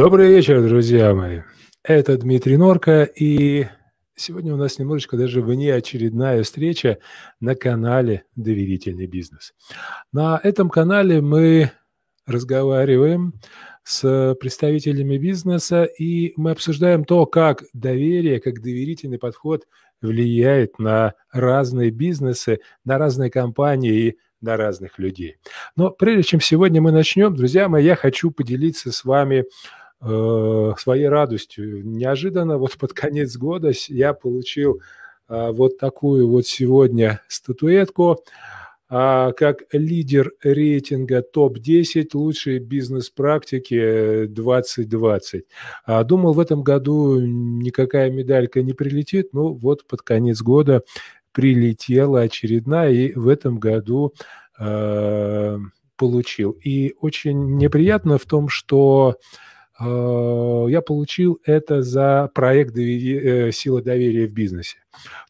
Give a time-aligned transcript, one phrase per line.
[0.00, 1.40] Добрый вечер, друзья мои.
[1.82, 3.66] Это Дмитрий Норка, и
[4.14, 6.96] сегодня у нас немножечко даже вне очередная встреча
[7.38, 9.52] на канале «Доверительный бизнес».
[10.10, 11.72] На этом канале мы
[12.24, 13.34] разговариваем
[13.84, 19.66] с представителями бизнеса, и мы обсуждаем то, как доверие, как доверительный подход
[20.00, 25.36] влияет на разные бизнесы, на разные компании и на разных людей.
[25.76, 29.44] Но прежде чем сегодня мы начнем, друзья мои, я хочу поделиться с вами
[30.02, 31.86] своей радостью.
[31.86, 34.80] Неожиданно вот под конец года я получил
[35.28, 38.24] э, вот такую вот сегодня статуэтку
[38.92, 45.44] а, как лидер рейтинга топ-10 лучшие бизнес-практики 2020.
[45.84, 50.82] А, думал, в этом году никакая медалька не прилетит, но вот под конец года
[51.30, 54.12] прилетела очередная, и в этом году
[54.58, 55.58] э,
[55.96, 56.50] получил.
[56.50, 59.49] И очень неприятно в том, что э,
[59.80, 64.78] я получил это за проект э, «Сила доверия в бизнесе».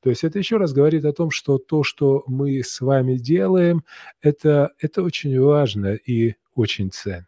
[0.02, 3.84] То есть это еще раз говорит о том, что то, что мы с вами делаем,
[4.20, 7.26] это, это очень важно и очень ценно.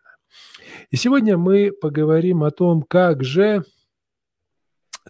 [0.90, 3.64] И сегодня мы поговорим о том, как же,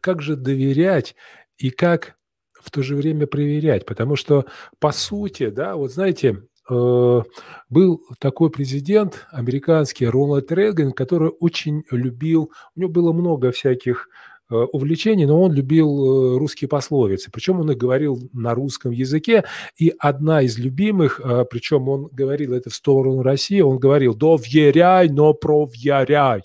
[0.00, 1.14] как же доверять
[1.56, 2.16] и как
[2.52, 3.86] в то же время проверять.
[3.86, 4.46] Потому что,
[4.78, 12.52] по сути, да, вот знаете, э, был такой президент американский Рональд Рейган, который очень любил,
[12.76, 17.30] у него было много всяких Э, увлечений, но он любил э, русские пословицы.
[17.30, 19.44] Причем он их говорил на русском языке.
[19.78, 25.08] И одна из любимых, э, причем он говорил это в сторону России, он говорил «доверяй,
[25.08, 26.42] но проверяй».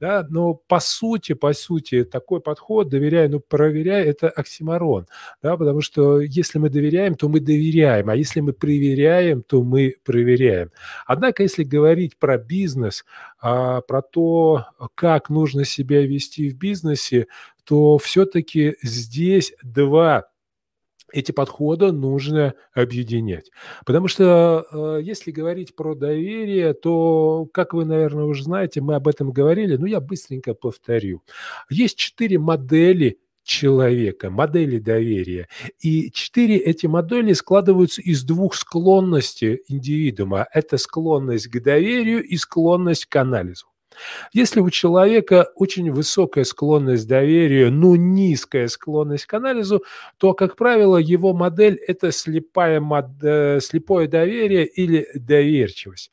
[0.00, 0.26] Да?
[0.30, 5.06] Но по сути, по сути, такой подход «доверяй, но проверяй»– это оксиморон.
[5.42, 5.56] Да?
[5.56, 10.70] Потому что если мы доверяем, то мы доверяем, а если мы проверяем, то мы проверяем.
[11.06, 13.04] Однако, если говорить про бизнес,
[13.40, 17.26] а, про то, как нужно себя вести в бизнесе,
[17.64, 20.30] то все-таки здесь два
[21.12, 23.50] эти подходы нужно объединять.
[23.84, 29.08] Потому что э, если говорить про доверие, то, как вы, наверное, уже знаете, мы об
[29.08, 31.22] этом говорили, но я быстренько повторю.
[31.68, 33.18] Есть четыре модели
[33.50, 35.48] человека, модели доверия.
[35.80, 40.46] И четыре эти модели складываются из двух склонностей индивидуума.
[40.52, 43.66] Это склонность к доверию и склонность к анализу.
[44.32, 49.82] Если у человека очень высокая склонность к доверию, но низкая склонность к анализу,
[50.16, 52.80] то, как правило, его модель– это слепая,
[53.20, 56.12] э, слепое доверие или доверчивость.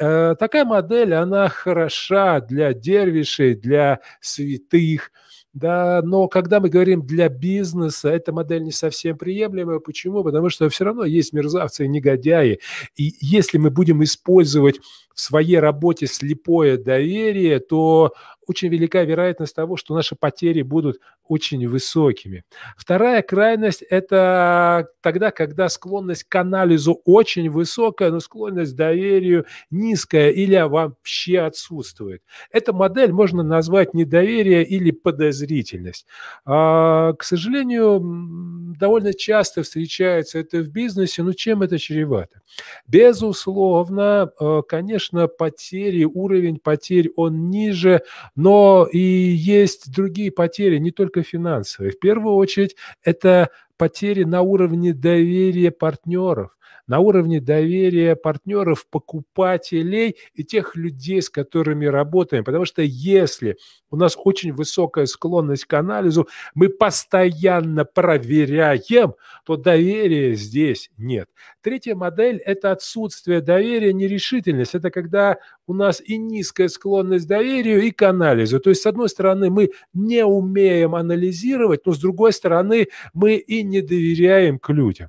[0.00, 5.12] Э, такая модель, она хороша для дервишей, для святых,
[5.54, 9.80] да, но когда мы говорим для бизнеса, эта модель не совсем приемлемая.
[9.80, 10.24] Почему?
[10.24, 12.60] Потому что все равно есть мерзавцы и негодяи.
[12.96, 14.80] И если мы будем использовать
[15.14, 18.12] в своей работе слепое доверие, то
[18.46, 22.44] очень велика вероятность того, что наши потери будут очень высокими.
[22.76, 30.30] Вторая крайность– это тогда, когда склонность к анализу очень высокая, но склонность к доверию низкая
[30.30, 32.22] или вообще отсутствует.
[32.50, 36.06] Эта модель можно назвать недоверие или подозрительность.
[36.44, 42.42] А, к сожалению, довольно часто встречается это в бизнесе, но чем это чревато?
[42.86, 44.62] Безусловно, э,
[45.02, 48.02] конечно, потери, уровень потерь, он ниже,
[48.36, 51.92] но и есть другие потери, не только финансовые.
[51.92, 56.56] В первую очередь, это потери на уровне доверия партнеров
[56.92, 62.44] на уровне доверия партнеров, покупателей и тех людей, с которыми работаем.
[62.44, 63.56] Потому что если
[63.90, 69.14] у нас очень высокая склонность к анализу, мы постоянно проверяем,
[69.46, 71.30] то доверия здесь нет.
[71.62, 74.74] Третья модель– это отсутствие доверия, нерешительность.
[74.74, 78.60] Это когда у нас и низкая склонность к доверию, и к анализу.
[78.60, 83.62] То есть, с одной стороны, мы не умеем анализировать, но с другой стороны, мы и
[83.62, 85.08] не доверяем к людям.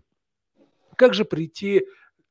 [0.97, 1.83] Как же прийти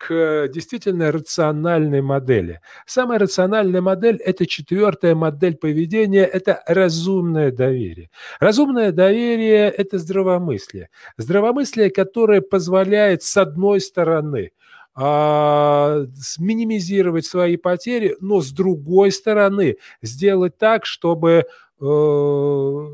[0.02, 2.60] к действительно рациональной модели.
[2.86, 8.10] Самая рациональная модель– это четвертая модель поведения, это разумное доверие.
[8.40, 10.88] Разумное доверие– это здравомыслие.
[11.18, 14.50] Здравомыслие, которое позволяет, с одной стороны,
[14.94, 16.04] а,
[16.38, 21.44] минимизировать свои потери, но с другой стороны сделать так, чтобы
[21.80, 22.88] э,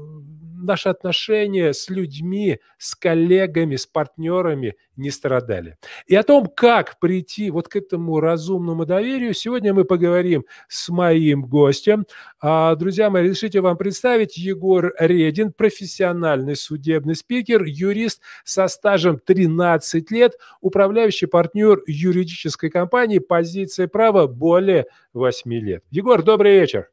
[0.69, 5.77] наши отношения с людьми, с коллегами, с партнерами не страдали.
[6.07, 11.47] И о том, как прийти вот к этому разумному доверию, сегодня мы поговорим с моим
[11.47, 12.07] гостем.
[12.41, 20.11] А, друзья мои, разрешите вам представить Егор Редин, профессиональный судебный спикер, юрист со стажем 13
[20.11, 25.85] лет, управляющий партнер юридической компании «Позиция права» более 8 лет.
[25.91, 26.91] Егор, добрый вечер.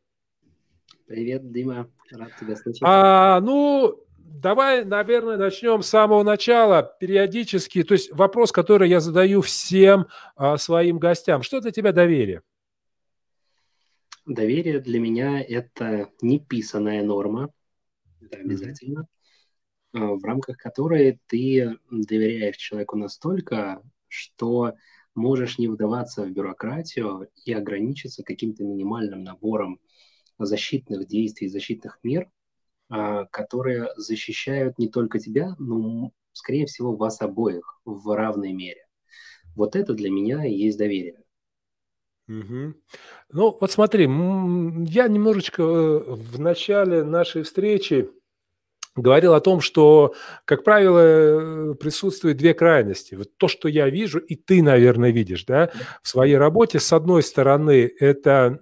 [1.08, 1.88] Привет, Дима.
[2.12, 2.82] Рад тебя слышать.
[2.84, 7.84] А, ну, давай, наверное, начнем с самого начала, периодически.
[7.84, 11.44] То есть вопрос, который я задаю всем а, своим гостям.
[11.44, 12.42] Что для тебя доверие?
[14.26, 17.54] Доверие для меня– это неписанная норма,
[18.20, 19.08] это обязательно,
[19.94, 20.18] mm-hmm.
[20.18, 24.74] в рамках которой ты доверяешь человеку настолько, что
[25.14, 29.80] можешь не вдаваться в бюрократию и ограничиться каким-то минимальным набором
[30.38, 32.30] защитных действий, защитных мер,
[32.90, 38.86] а, которые защищают не только тебя, но, скорее всего, вас обоих в равной мере.
[39.56, 41.24] Вот это для меня и есть доверие.
[42.28, 42.74] Угу.
[43.34, 48.10] Ну, вот смотри, я немножечко э, в начале нашей встречи
[48.96, 50.14] говорил о том, что,
[50.46, 53.16] как правило, присутствует две крайности.
[53.16, 55.70] Вот то, что я вижу, и ты, наверное, видишь, да,
[56.02, 56.80] в своей работе.
[56.80, 58.60] С одной стороны, это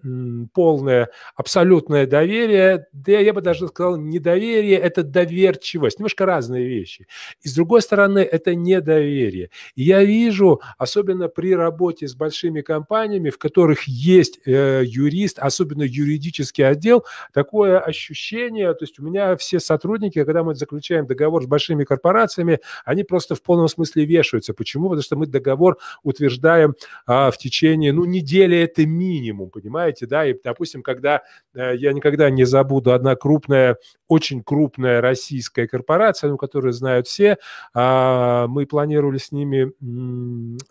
[0.54, 7.08] полное, абсолютное доверие, да я бы даже сказал, недоверие, это доверчивость, немножко разные вещи.
[7.42, 9.50] И с другой стороны, это недоверие.
[9.76, 15.84] И я вижу, особенно при работе с большими компаниями, в которых есть э, юрист, особенно
[15.84, 21.48] юридический отдел, такое ощущение, то есть у меня все сотрудники, когда мы заключаем договор с
[21.48, 24.54] большими корпорациями, они просто в полном смысле вешаются.
[24.54, 24.86] Почему?
[24.86, 26.76] Потому что мы договор утверждаем
[27.06, 31.22] а, в течение, ну, недели это минимум, понимаете, да, и, допустим, когда
[31.56, 33.78] а, я никогда не забуду, одна крупная,
[34.08, 37.38] очень крупная российская корпорация, ну, которую знают все,
[37.74, 39.74] а, мы планировали с ними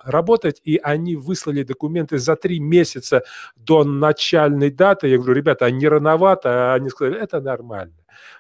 [0.03, 3.23] работать, и они выслали документы за три месяца
[3.57, 5.09] до начальной даты.
[5.09, 6.73] Я говорю, ребята, а не рановато?
[6.73, 7.95] А они сказали, это нормально.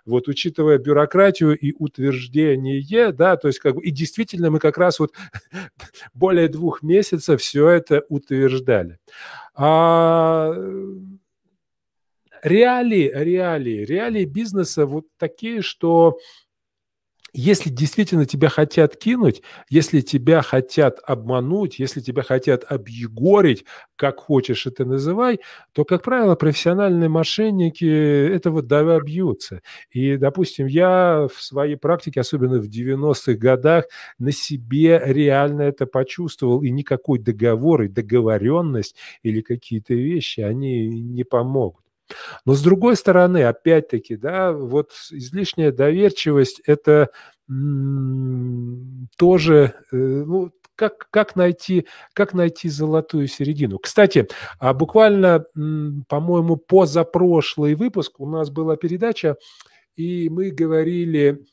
[0.05, 4.99] Вот учитывая бюрократию и утверждение, да, то есть как бы, и действительно мы как раз
[4.99, 5.13] вот
[6.15, 8.99] более двух месяцев все это утверждали.
[9.55, 10.53] А,
[12.43, 16.19] реалии, реалии, реалии бизнеса вот такие, что
[17.35, 23.65] если действительно тебя хотят кинуть, если тебя хотят обмануть, если тебя хотят объегорить,
[23.97, 25.41] как хочешь это называй,
[25.73, 29.63] то, как правило, профессиональные мошенники этого добьются.
[29.91, 33.87] И, допустим, я в своей практике, особенно в 90-х годах,
[34.19, 41.25] на себе реально это почувствовал, и никакой договор и договоренность или какие-то вещи, они не
[41.25, 41.82] помогут.
[42.45, 47.11] Но с другой стороны, опять-таки, да, вот излишняя доверчивость– это
[49.19, 53.79] тоже, э, ну, как, как, найти, как найти золотую середину.
[53.79, 54.29] Кстати,
[54.59, 55.45] а буквально,
[56.09, 59.37] по-моему, позапрошлый выпуск у нас была передача,
[59.97, 61.45] и мы говорили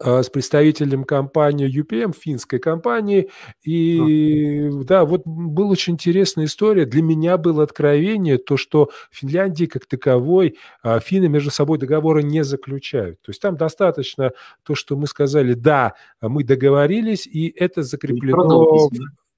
[0.00, 3.30] с представителем компании UPM, финской компании.
[3.62, 4.84] И а.
[4.84, 6.84] да, вот была очень интересная история.
[6.84, 12.20] Для меня было откровение то, что в Финляндии как таковой а, финны между собой договора
[12.20, 13.20] не заключают.
[13.22, 18.88] То есть там достаточно то, что мы сказали, да, мы договорились, и это закреплено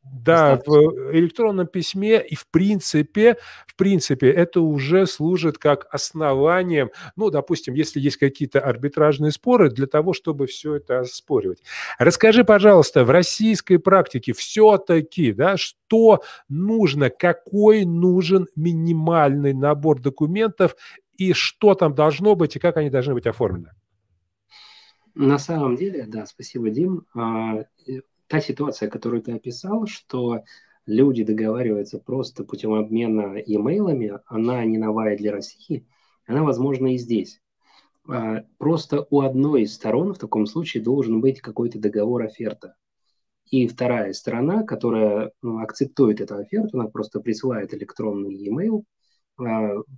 [0.03, 7.31] да, в электронном письме и в принципе, в принципе, это уже служит как основанием, ну,
[7.31, 11.63] допустим, если есть какие-то арбитражные споры, для того, чтобы все это оспоривать.
[11.99, 20.77] Расскажи, пожалуйста, в российской практике все-таки, да, что нужно, какой нужен минимальный набор документов
[21.17, 23.73] и что там должно быть и как они должны быть оформлены?
[25.15, 27.05] На самом деле, да, спасибо, Дим.
[28.31, 30.45] Та ситуация, которую ты описал, что
[30.87, 35.85] люди договариваются просто путем обмена имейлами, она не новая для России,
[36.27, 37.43] она возможна и здесь.
[38.09, 42.77] А, просто у одной из сторон в таком случае должен быть какой-то договор оферта.
[43.47, 48.85] И вторая сторона, которая ну, акцептует эту оферту, она просто присылает электронный e-mail–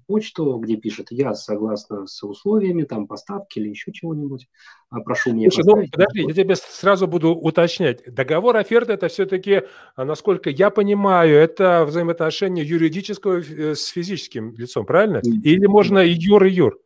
[0.07, 4.49] почту, где пишет «Я согласна с условиями там поставки или еще чего-нибудь,
[4.91, 8.03] а, прошу меня Слушай, ну, подожди, я тебе сразу буду уточнять.
[8.07, 9.63] Договор оферты– это все-таки,
[9.97, 15.21] а, насколько я понимаю, это взаимоотношение юридического э, с физическим лицом, правильно?
[15.25, 16.79] Или можно и юр, и юр?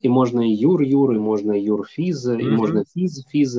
[0.00, 2.40] И можно и юр, юр, и можно и юр, физ, mm-hmm.
[2.40, 3.58] и можно физ, физ,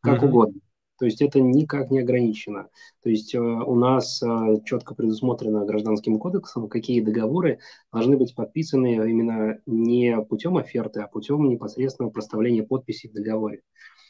[0.00, 0.26] как mm-hmm.
[0.26, 0.60] угодно.
[1.02, 2.68] То есть это никак не ограничено.
[3.02, 7.58] То есть э, у нас э, четко предусмотрено гражданским кодексом, какие договоры
[7.92, 13.62] должны быть подписаны именно не путем оферты, а путем непосредственного проставления подписи в договоре.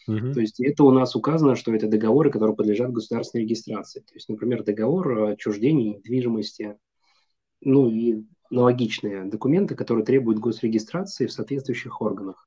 [0.06, 0.34] Uh-huh.
[0.34, 4.00] То есть это у нас указано, что это договоры, которые подлежат государственной регистрации.
[4.00, 6.76] То есть, например, договор отчуждения недвижимости,
[7.62, 12.46] ну и аналогичные документы, которые требуют госрегистрации в соответствующих органах.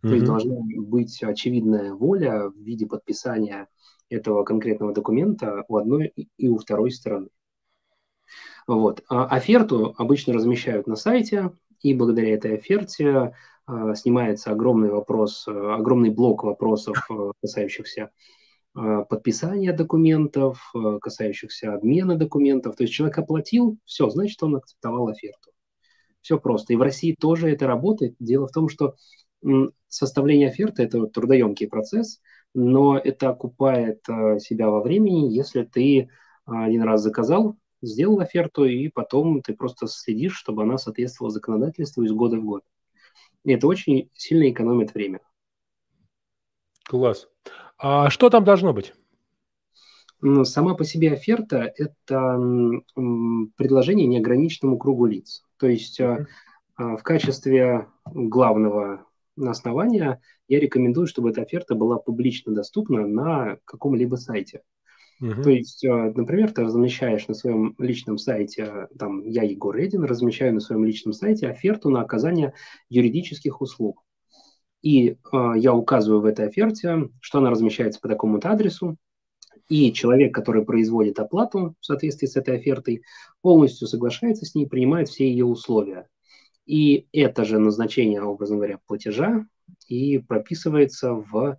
[0.00, 0.12] То mm-hmm.
[0.12, 3.66] есть должна быть очевидная воля в виде подписания
[4.10, 7.28] этого конкретного документа у одной и у второй стороны.
[8.66, 9.02] Вот.
[9.08, 13.34] А оферту обычно размещают на сайте, и благодаря этой оферте
[13.66, 18.10] э, снимается огромный вопрос, э, огромный блок вопросов, э, касающихся
[18.76, 22.76] э, подписания документов, э, касающихся обмена документов.
[22.76, 25.50] То есть человек оплатил, все, значит, он акцептовал оферту.
[26.20, 26.72] Все просто.
[26.72, 28.16] И в России тоже это работает.
[28.18, 28.96] Дело в том, что
[29.86, 32.20] составление оферты– это трудоемкий процесс,
[32.58, 36.10] но это окупает э, себя во времени, если ты
[36.44, 42.10] один раз заказал, сделал оферту, и потом ты просто следишь, чтобы она соответствовала законодательству из
[42.10, 42.64] года в год.
[43.44, 45.20] И это очень сильно экономит время.
[46.84, 47.28] Класс.
[47.76, 48.92] А что там должно быть?
[50.42, 52.40] Сама по себе оферта– это
[53.56, 55.44] предложение неограниченному кругу лиц.
[55.58, 56.26] То есть mm-hmm.
[56.76, 59.06] в качестве главного
[59.46, 64.62] основания я рекомендую, чтобы эта оферта была публично доступна на каком-либо сайте.
[65.22, 65.42] Uh-huh.
[65.42, 70.54] То есть, а, например, ты размещаешь на своем личном сайте, там, я, Егор Редин, размещаю
[70.54, 72.54] на своем личном сайте оферту на оказание
[72.88, 74.04] юридических услуг.
[74.80, 75.16] И э,
[75.56, 78.96] я указываю в этой оферте, что она размещается по такому-то адресу,
[79.68, 83.02] и человек, который производит оплату в соответствии с этой офертой,
[83.42, 86.08] полностью соглашается с ней, принимает все ее условия.
[86.68, 89.46] И это же назначение, образно говоря, платежа
[89.86, 91.58] и прописывается в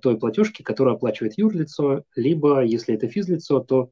[0.00, 3.90] той платежки, которую оплачивает юрлицо, либо, если это физлицо, то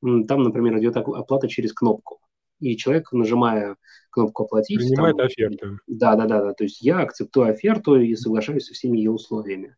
[0.00, 2.20] там, например, идет оплата через кнопку.
[2.60, 3.76] И человек, нажимая
[4.08, 5.78] кнопку «Оплатить», принимает там, оферту.
[5.86, 6.52] Да, да, да, да.
[6.54, 9.76] То есть я акцептую оферту и соглашаюсь со всеми ее условиями.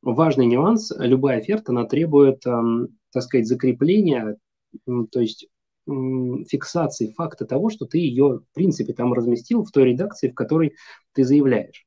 [0.00, 0.90] Важный нюанс.
[0.98, 4.38] Любая оферта, она требует, так сказать, закрепления,
[4.86, 5.48] то есть
[5.88, 10.74] фиксации факта того, что ты ее, в принципе, там разместил в той редакции, в которой
[11.14, 11.86] ты заявляешь.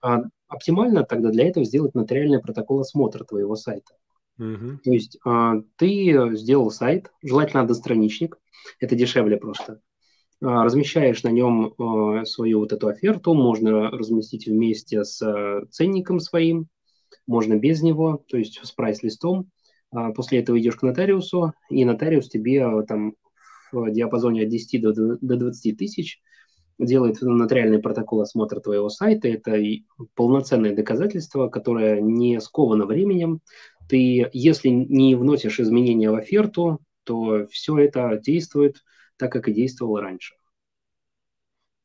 [0.00, 3.94] А оптимально тогда для этого сделать нотариальный протокол осмотра твоего сайта.
[4.40, 4.78] Uh-huh.
[4.84, 8.38] То есть а, ты сделал сайт, желательно одностраничник,
[8.78, 9.80] это дешевле просто.
[10.40, 16.20] А, размещаешь на нем а, свою вот эту оферту, можно разместить вместе с а, ценником
[16.20, 16.68] своим,
[17.26, 19.50] можно без него, то есть с прайс-листом.
[19.90, 23.14] А, после этого идешь к нотариусу, и нотариус тебе а, там
[23.72, 26.20] диапазоне от 10 до, до 20 тысяч
[26.78, 29.28] делает нотариальный протокол осмотра твоего сайта.
[29.28, 29.60] Это
[30.14, 33.40] полноценное доказательство, которое не сковано временем.
[33.88, 38.84] Ты, если не вносишь изменения в оферту, то все это действует
[39.16, 40.34] так, как и действовало раньше.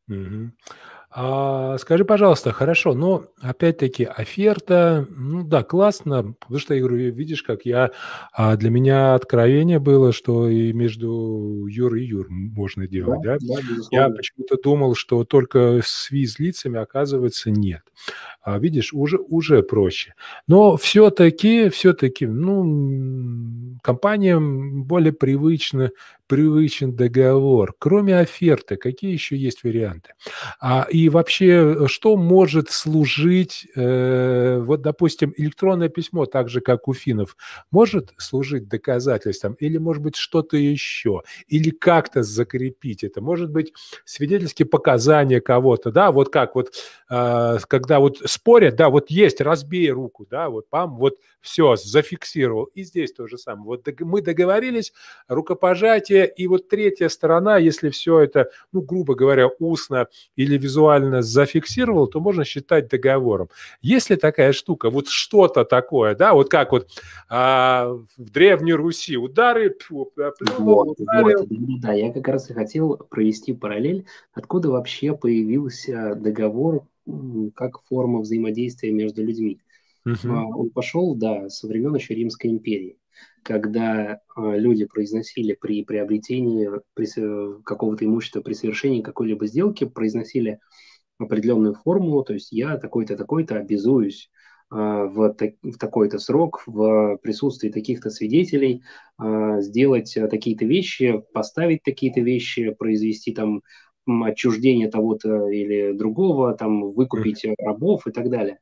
[0.09, 0.51] Угу.
[1.15, 7.43] А, скажи, пожалуйста, хорошо, но опять-таки оферта, ну да, классно, потому что я говорю, видишь,
[7.43, 7.91] как я,
[8.31, 13.37] а для меня откровение было, что и между Юр и Юр можно делать, да?
[13.39, 13.55] да?
[13.61, 17.83] да я почему-то думал, что только с виз-лицами, оказывается, нет.
[18.41, 20.15] А, видишь, уже, уже проще.
[20.47, 25.91] Но все-таки, все-таки, ну, компаниям более привычно
[26.33, 27.75] привычен договор.
[27.77, 30.15] Кроме оферты, какие еще есть варианты?
[30.59, 36.93] А, и вообще, что может служить, э, вот, допустим, электронное письмо, так же, как у
[36.95, 37.37] финнов,
[37.69, 41.21] может служить доказательством или, может быть, что-то еще?
[41.47, 43.21] Или как-то закрепить это?
[43.21, 43.71] Может быть,
[44.03, 46.73] свидетельские показания кого-то, да, вот как вот,
[47.11, 52.63] э, когда вот спорят, да, вот есть, разбей руку, да, вот, пам, вот все, зафиксировал.
[52.73, 53.65] И здесь то же самое.
[53.65, 54.93] Вот мы договорились,
[55.27, 62.07] рукопожатие, и вот третья сторона, если все это, ну, грубо говоря, устно или визуально зафиксировал,
[62.07, 63.49] то можно считать договором.
[63.81, 66.87] Если такая штука, вот что-то такое, да, вот как вот
[67.29, 67.87] а,
[68.17, 70.05] в Древней Руси удары, плюнул,
[70.59, 71.39] вот, ударил.
[71.39, 76.85] Вот, да, я как раз и хотел провести параллель, откуда вообще появился договор
[77.55, 79.59] как форма взаимодействия между людьми.
[80.07, 80.51] Uh-huh.
[80.55, 82.97] Он пошел, да, со времен еще Римской империи,
[83.43, 90.59] когда а, люди произносили при приобретении при, какого-то имущества, при совершении какой-либо сделки, произносили
[91.19, 94.29] определенную формулу, то есть я такой-то, такой-то обязуюсь
[94.69, 98.83] а, в, в такой-то срок, в присутствии таких-то свидетелей,
[99.59, 103.61] сделать такие-то вещи, поставить такие-то вещи, произвести там
[104.05, 108.59] отчуждение того-то или другого, там выкупить рабов и так далее.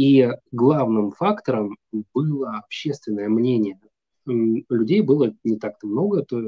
[0.00, 1.76] И главным фактором
[2.14, 3.78] было общественное мнение.
[4.24, 6.38] Людей было не так-то много, то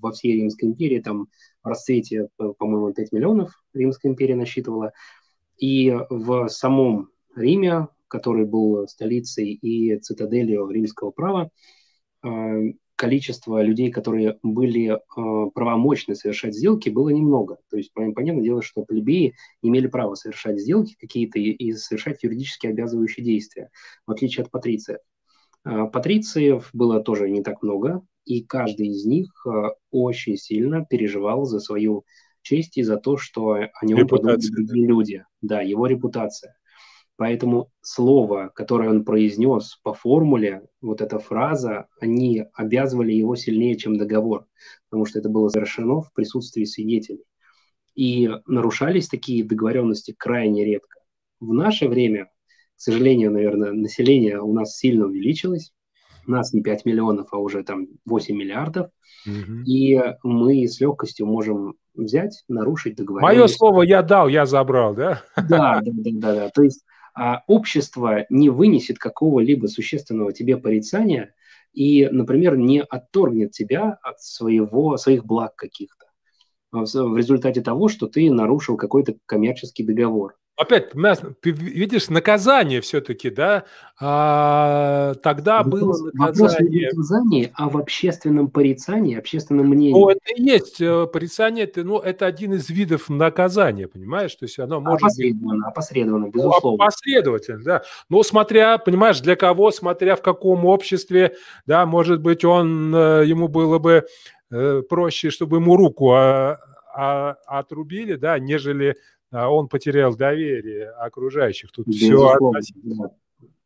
[0.00, 1.28] во всей Римской империи, там
[1.62, 4.92] в расцвете, по-моему, 5 миллионов Римская империя насчитывала.
[5.58, 11.50] И в самом Риме, который был столицей и цитаделью римского права,
[12.22, 12.60] а,
[13.02, 17.58] количество людей, которые были э, правомочны совершать сделки, было немного.
[17.68, 22.68] То есть, понятное дело, что плебеи имели право совершать сделки какие-то и, и совершать юридически
[22.68, 23.70] обязывающие действия,
[24.06, 25.00] в отличие от патрициев.
[25.64, 31.44] Э, патрициев было тоже не так много, и каждый из них э, очень сильно переживал
[31.44, 32.04] за свою
[32.42, 35.24] чести за то, что о нем подумали другие люди.
[35.40, 36.54] Да, его репутация.
[37.22, 43.96] Поэтому слово, которое он произнес по формуле, вот эта фраза, они обязывали его сильнее, чем
[43.96, 44.46] договор,
[44.90, 47.22] потому что это было завершено в присутствии свидетелей.
[47.94, 50.98] И нарушались такие договоренности крайне редко.
[51.38, 55.72] В наше время, к сожалению, наверное, население у нас сильно увеличилось.
[56.26, 58.90] Нас не 5 миллионов, а уже там 8 миллиардов.
[59.26, 59.62] Угу.
[59.64, 63.38] И мы с легкостью можем взять, нарушить договоренность.
[63.38, 65.22] Мое слово я дал, я забрал, да?
[65.36, 66.34] Да, да, да, да.
[66.34, 66.48] да.
[66.48, 66.82] То есть
[67.14, 71.34] а общество не вынесет какого-либо существенного тебе порицания
[71.72, 76.06] и, например, не отторгнет тебя от своего, своих благ каких-то
[76.72, 80.36] в результате того, что ты нарушил какой-то коммерческий договор.
[80.54, 80.90] Опять,
[81.40, 83.64] ты видишь, наказание все-таки, да?
[83.98, 86.88] А, тогда вопрос, было наказание.
[86.88, 89.92] Вопрос наказании, а в общественном порицании, общественном мнении.
[89.98, 94.34] Ну, это и есть э, порицание, это, ну, это один из видов наказания, понимаешь?
[94.34, 95.72] То есть оно может опосредованно, быть...
[95.72, 96.78] опосредованно, безусловно.
[96.78, 97.82] Ну, опосредованно, да.
[98.10, 103.48] Но смотря, понимаешь, для кого, смотря в каком обществе, да, может быть, он, э, ему
[103.48, 104.04] было бы
[104.50, 106.58] э, проще, чтобы ему руку а,
[106.94, 108.96] а, отрубили, да, нежели
[109.32, 111.72] он потерял доверие окружающих.
[111.72, 113.10] Тут все относительно.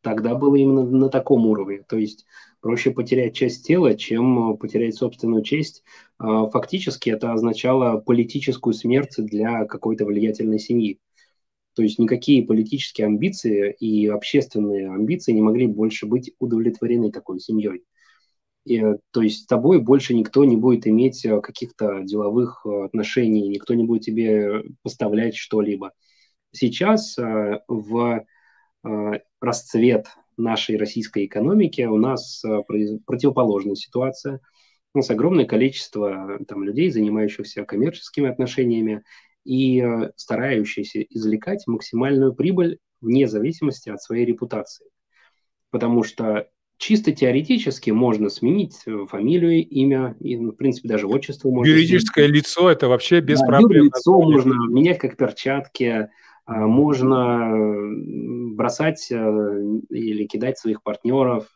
[0.01, 1.83] Тогда было именно на таком уровне.
[1.87, 2.25] То есть
[2.61, 5.83] проще потерять часть тела, чем потерять собственную честь.
[6.17, 10.99] А, фактически это означало политическую смерть для какой-то влиятельной семьи.
[11.75, 17.83] То есть никакие политические амбиции и общественные амбиции не могли больше быть удовлетворены такой семьей.
[18.67, 23.47] И, то есть с тобой больше никто не будет иметь э, каких-то деловых э, отношений,
[23.47, 25.93] никто не будет тебе поставлять что-либо.
[26.51, 28.25] Сейчас э, в
[29.41, 32.41] расцвет нашей российской экономики у нас
[33.05, 34.39] противоположная ситуация.
[34.93, 39.03] У нас огромное количество там, людей, занимающихся коммерческими отношениями
[39.43, 39.83] и
[40.15, 44.85] старающихся извлекать максимальную прибыль вне зависимости от своей репутации.
[45.69, 51.49] Потому что чисто теоретически можно сменить э, фамилию, имя, и, ну, в принципе, даже отчество
[51.49, 52.45] можно Юридическое сменить.
[52.45, 53.85] лицо– это вообще без да, проблем.
[53.85, 56.09] лицо можно менять как перчатки,
[56.45, 57.51] а, можно
[58.55, 61.47] бросать э, или кидать своих партнеров,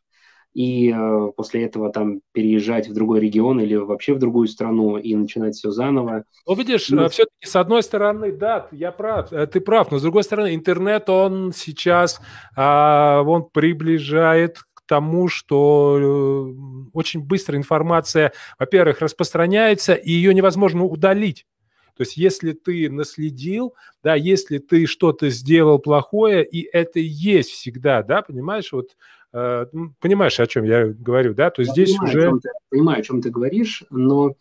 [0.54, 5.16] и э, после этого там переезжать в другой регион или вообще в другую страну и
[5.16, 6.26] начинать все заново.
[6.46, 10.24] Ну, видишь, ну, все-таки с одной стороны, да, я прав, ты прав, но с другой
[10.24, 12.20] стороны, интернет, он сейчас,
[12.58, 14.58] а, он приближает
[14.92, 21.48] тому, что э, очень быстро информация, во-первых, распространяется, и ее невозможно удалить.
[21.96, 23.74] То есть если ты наследил,
[24.04, 28.98] да, если ты что-то сделал плохое, и это есть всегда, да, понимаешь, вот
[29.32, 29.66] э,
[30.02, 32.28] понимаешь, о чем я говорю, да, то я здесь понимаю, уже...
[32.28, 34.36] О ты, понимаю, о чем ты говоришь, но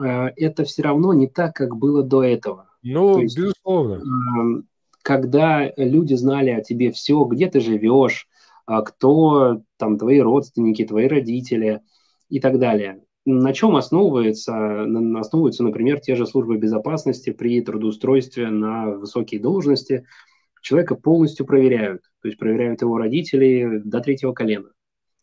[0.00, 2.68] э, это все равно не так, как было до этого.
[2.84, 3.94] Ну, есть, безусловно.
[3.94, 4.62] Э,
[5.02, 8.28] когда люди знали о тебе все, где ты живешь,
[8.84, 11.80] кто там твои родственники, твои родители
[12.28, 13.02] и так далее.
[13.24, 14.82] На чем основывается,
[15.18, 20.06] основываются, например, те же службы безопасности при трудоустройстве на высокие должности.
[20.62, 24.70] Человека полностью проверяют, то есть проверяют его родителей до третьего колена.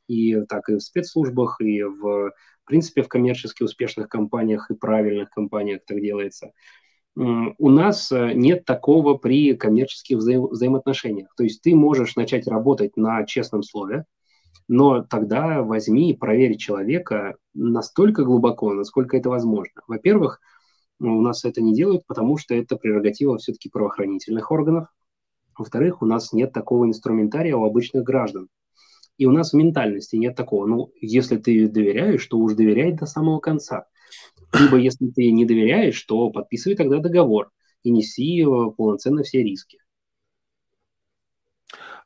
[0.07, 2.33] И так и в спецслужбах, и в, в
[2.65, 6.51] принципе в коммерчески успешных компаниях и правильных компаниях так делается
[7.15, 11.33] у нас э, нет такого при коммерческих вза взаимоотношениях.
[11.37, 14.05] То есть ты можешь начать работать на честном слове,
[14.67, 19.81] но тогда возьми и проверь человека настолько глубоко, насколько это возможно.
[19.87, 20.41] Во-первых,
[20.99, 24.87] у нас это не делают, потому что это прерогатива все-таки правоохранительных органов.
[25.57, 28.49] Во-вторых, у нас нет такого инструментария у обычных граждан.
[29.17, 30.65] И у нас в ментальности нет такого.
[30.65, 33.85] Ну, если ты доверяешь, то уж доверяй до самого конца.
[34.59, 37.51] Либо, если ты не доверяешь, то подписывай тогда договор
[37.83, 39.79] и неси э, полноценно все риски.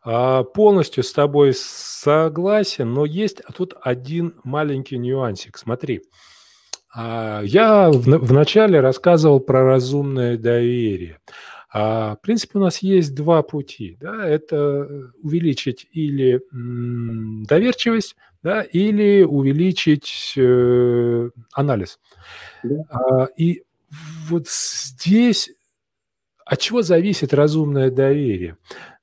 [0.02, 5.58] А, полностью с тобой согласен, но есть тут один маленький нюансик.
[5.58, 6.02] Смотри,
[6.96, 11.20] а, я вначале рассказывал про разумное доверие.
[11.72, 13.98] А, в принципе, у нас есть два пути.
[14.00, 14.28] Да?
[14.28, 16.42] Это увеличить или
[17.46, 22.00] доверчивость, да, или увеличить э, анализ.
[22.64, 22.76] Да.
[22.90, 23.64] А, и
[24.30, 25.52] вот здесь
[26.46, 28.58] от чего зависит разумное доверие?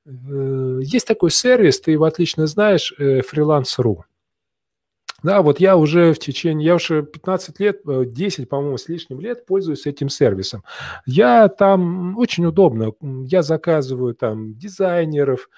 [0.07, 4.03] Э, есть такой сервис, ты его отлично знаешь, э, freelance.ru.
[5.23, 9.21] Да, вот я уже в течение, я уже 15 лет, 10, э, по-моему, с лишним
[9.21, 10.63] лет пользуюсь этим сервисом.
[11.05, 15.49] Я там очень удобно, я заказываю там дизайнеров,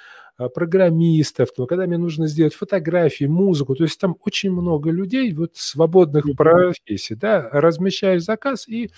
[0.55, 5.57] программистов, то, когда мне нужно сделать фотографии, музыку, то есть там очень много людей, вот
[5.57, 8.91] свободных профессий, да, размещаешь заказ и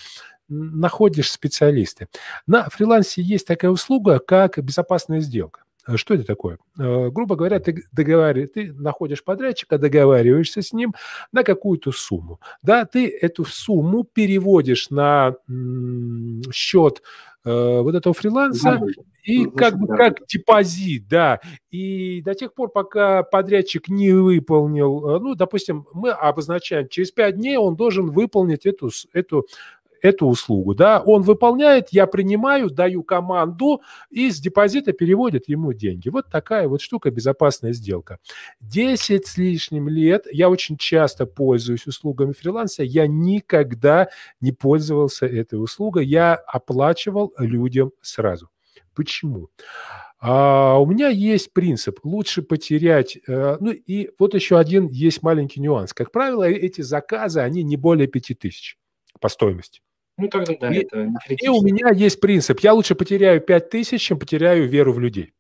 [0.49, 2.09] находишь специалисты.
[2.47, 5.63] На фрилансе есть такая услуга, как безопасная сделка.
[5.87, 6.59] Э, что это такое?
[6.79, 10.95] Э, грубо говоря, ты, договариваешь, ты находишь подрядчика, договариваешься с ним
[11.33, 12.41] на какую-то сумму.
[12.63, 15.35] Да, ты эту сумму переводишь на
[16.53, 17.03] счет
[17.45, 18.87] вот этого фриланса да,
[19.25, 21.41] и как бы как депозит, да.
[21.71, 27.57] И до тех пор, пока подрядчик не выполнил, ну, допустим, мы обозначаем, через пять дней
[27.57, 29.47] он должен выполнить эту, эту
[30.03, 30.75] эту услугу.
[30.75, 31.01] Да?
[31.01, 36.09] Он выполняет, я принимаю, даю команду, и с депозита переводят ему деньги.
[36.09, 38.19] Вот такая вот штука, безопасная сделка.
[38.61, 44.09] 10 с лишним лет я очень часто пользуюсь услугами фриланса, я никогда
[44.41, 48.49] не пользовался этой услугой, я оплачивал людям сразу.
[48.95, 49.49] Почему?
[50.21, 55.61] А у меня есть принцип, лучше потерять, э, ну и вот еще один есть маленький
[55.61, 55.95] нюанс.
[55.95, 58.77] Как правило, эти заказы, они не более 5000
[59.19, 59.81] по стоимости.
[60.21, 62.61] Ну, тогда да, и, это И у меня есть принцип.
[62.61, 65.33] Я лучше потеряю 5 тысяч, чем потеряю веру в людей.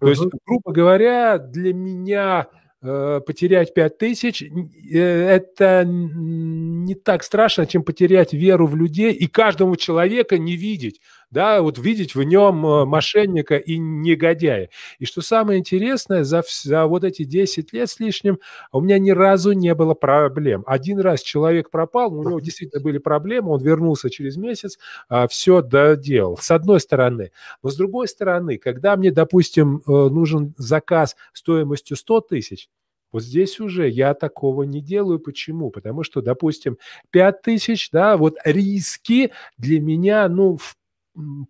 [0.00, 0.10] То uh-huh.
[0.10, 2.48] есть, грубо говоря, для меня
[2.82, 9.26] Э, потерять 5 тысяч, э, это не так страшно, чем потерять веру в людей и
[9.26, 10.98] каждому человека не видеть,
[11.30, 14.68] да, вот видеть в нем э, мошенника и негодяя.
[14.98, 18.38] И что самое интересное, за, за вот эти 10 лет с лишним
[18.72, 20.64] у меня ни разу не было проблем.
[20.66, 25.62] Один раз человек пропал, у него действительно были проблемы, он вернулся через месяц, а, все
[25.62, 27.30] доделал, с одной стороны.
[27.62, 32.68] Но с другой стороны, когда мне, допустим, нужен заказ стоимостью 100 тысяч,
[33.12, 35.18] вот здесь уже я такого не делаю.
[35.18, 35.70] Почему?
[35.70, 36.78] Потому что, допустим,
[37.10, 40.76] 5000, да, вот риски для меня, ну, в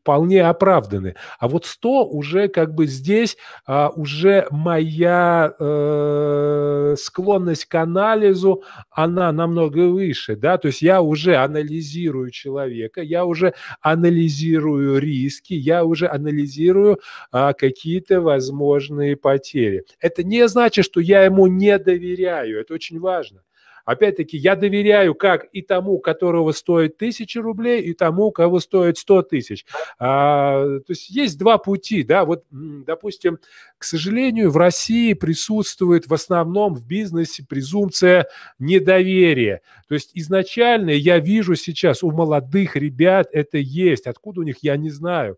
[0.00, 1.14] вполне оправданы.
[1.38, 9.32] А вот 100 уже как бы здесь а, уже моя э, склонность к анализу, она
[9.32, 16.08] намного выше, да, то есть я уже анализирую человека, я уже анализирую риски, я уже
[16.08, 19.84] анализирую а, какие-то возможные потери.
[20.00, 23.42] Это не значит, что я ему не доверяю, это очень важно.
[23.90, 29.22] Опять-таки, я доверяю как и тому, которого стоит тысяча рублей, и тому, кого стоит сто
[29.22, 29.66] тысяч.
[29.98, 33.38] А, то есть есть два пути, да, вот, допустим,
[33.78, 38.28] к сожалению, в России присутствует в основном в бизнесе презумпция
[38.60, 39.60] недоверия.
[39.88, 44.06] То есть изначально я вижу сейчас у молодых ребят это есть.
[44.06, 45.36] Откуда у них, я не знаю.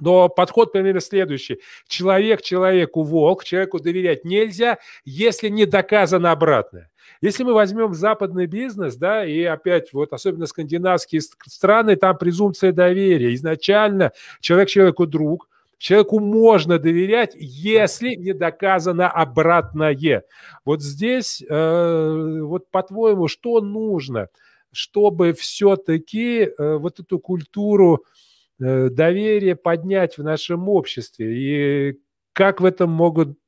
[0.00, 1.60] Но подход примерно следующий.
[1.86, 6.90] Человек человеку волк, человеку доверять нельзя, если не доказано обратное.
[7.20, 13.34] Если мы возьмем западный бизнес, да, и опять вот особенно скандинавские страны, там презумпция доверия.
[13.34, 20.22] Изначально человек человеку друг, человеку можно доверять, если не доказано обратное.
[20.64, 24.28] Вот здесь, э, вот по-твоему, что нужно,
[24.72, 28.27] чтобы все-таки э, вот эту культуру э,
[28.58, 31.90] доверия поднять в нашем обществе?
[31.90, 32.00] И
[32.32, 33.38] как в этом могут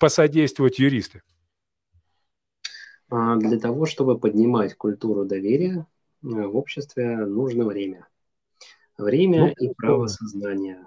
[0.00, 1.22] посодействовать юристы?
[3.10, 5.86] А, для того, чтобы поднимать культуру доверия
[6.22, 8.06] э, в обществе, нужно время.
[8.96, 10.86] Время ну, и право сознания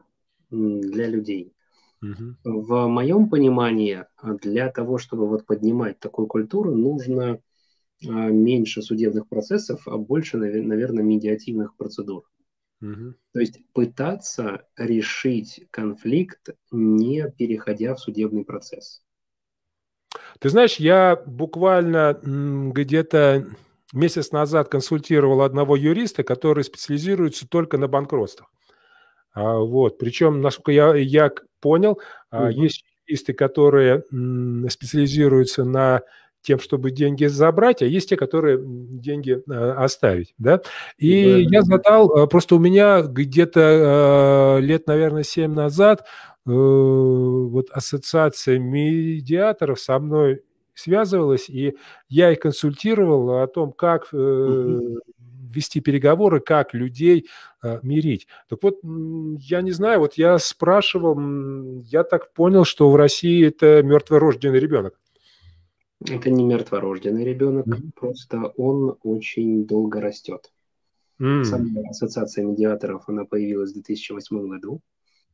[0.49, 1.53] для людей.
[2.01, 2.65] Угу.
[2.65, 7.39] В моем понимании, для того, чтобы вот поднимать такую культуру, нужно
[8.05, 12.29] а, меньше судебных процессов, а больше, наверное, медиативных процедур.
[12.83, 13.13] Угу.
[13.33, 19.01] То есть пытаться решить конфликт, не переходя в судебный процесс.
[20.39, 23.47] Ты знаешь, я буквально где-то
[23.93, 28.51] месяц назад консультировал одного юриста, который специализируется только на банкротствах.
[29.31, 29.97] А, вот.
[29.97, 32.47] Причем, насколько я, я понял, угу.
[32.49, 34.03] есть юристы, которые
[34.69, 36.01] специализируются на
[36.43, 40.61] тем, чтобы деньги забрать, а есть те, которые деньги а, оставить, да.
[40.97, 41.57] И да.
[41.57, 46.05] я задал, просто у меня где-то лет, наверное, 7 назад
[46.45, 51.77] Э, вот ассоциация медиаторов со мной связывалась, и
[52.09, 54.79] я их консультировал о том, как э,
[55.53, 57.29] вести переговоры, как людей
[57.63, 58.27] э, мирить.
[58.49, 61.17] Так вот, я не знаю, вот я спрашивал,
[61.83, 64.99] я так понял, что в России это мертворожденный ребенок.
[66.09, 67.91] Это не мертворожденный ребенок, mm-hmm.
[67.95, 70.51] просто он очень долго растет.
[71.21, 71.43] Mm.
[71.43, 74.81] Сама ассоциация медиаторов, она появилась в 2008 году.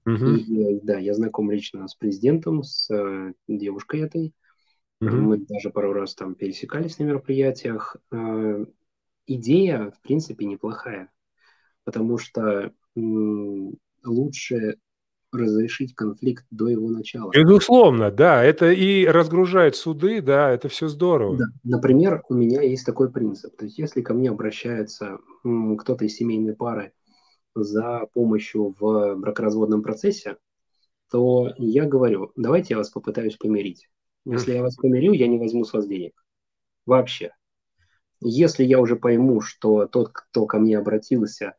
[0.05, 0.37] Uh-huh.
[0.37, 4.33] И, да, я знаком лично с президентом, с э, девушкой этой.
[5.01, 5.11] Uh-huh.
[5.11, 7.97] Мы даже пару раз там пересекались на мероприятиях.
[8.11, 8.65] Э,
[9.27, 11.11] идея, в принципе, неплохая,
[11.83, 14.77] потому что м- лучше
[15.31, 17.31] разрешить конфликт до его начала.
[17.31, 21.37] Безусловно, да, это и разгружает суды, да, это все здорово.
[21.37, 21.45] Да.
[21.63, 26.55] Например, у меня есть такой принцип, то есть если ко мне обращается кто-то из семейной
[26.55, 26.93] пары
[27.55, 30.37] за помощью в бракоразводном процессе,
[31.11, 33.87] то я говорю, давайте я вас попытаюсь помирить.
[34.25, 36.13] Если я вас помирю, я не возьму с вас денег.
[36.85, 37.31] Вообще.
[38.21, 41.55] Если я уже пойму, что тот, кто ко мне обратился,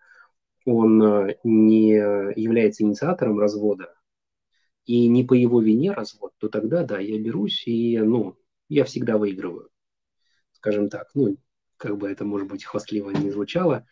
[0.64, 3.94] он э, не является инициатором развода,
[4.86, 8.36] и не по его вине развод, то тогда, да, я берусь, и, ну,
[8.68, 9.68] я всегда выигрываю.
[10.52, 11.36] Скажем так, ну,
[11.76, 13.86] как бы это, может быть, хвастливо не звучало.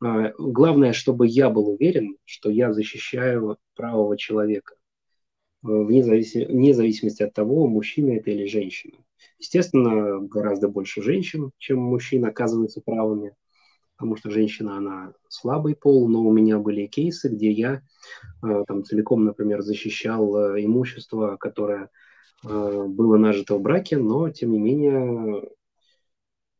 [0.00, 4.78] А, главное, чтобы я был уверен, что я защищаю правого человека, э,
[5.62, 6.44] вне, зависи...
[6.44, 8.98] вне зависимости от того, мужчина это или женщина.
[9.38, 13.34] Естественно, гораздо больше женщин, чем мужчин оказываются правыми,
[13.96, 17.82] потому что женщина, она слабый пол, но у меня были кейсы, где я
[18.42, 21.90] э, там целиком, например, защищал э, имущество, которое
[22.42, 25.48] было нажито в браке, но, тем не менее,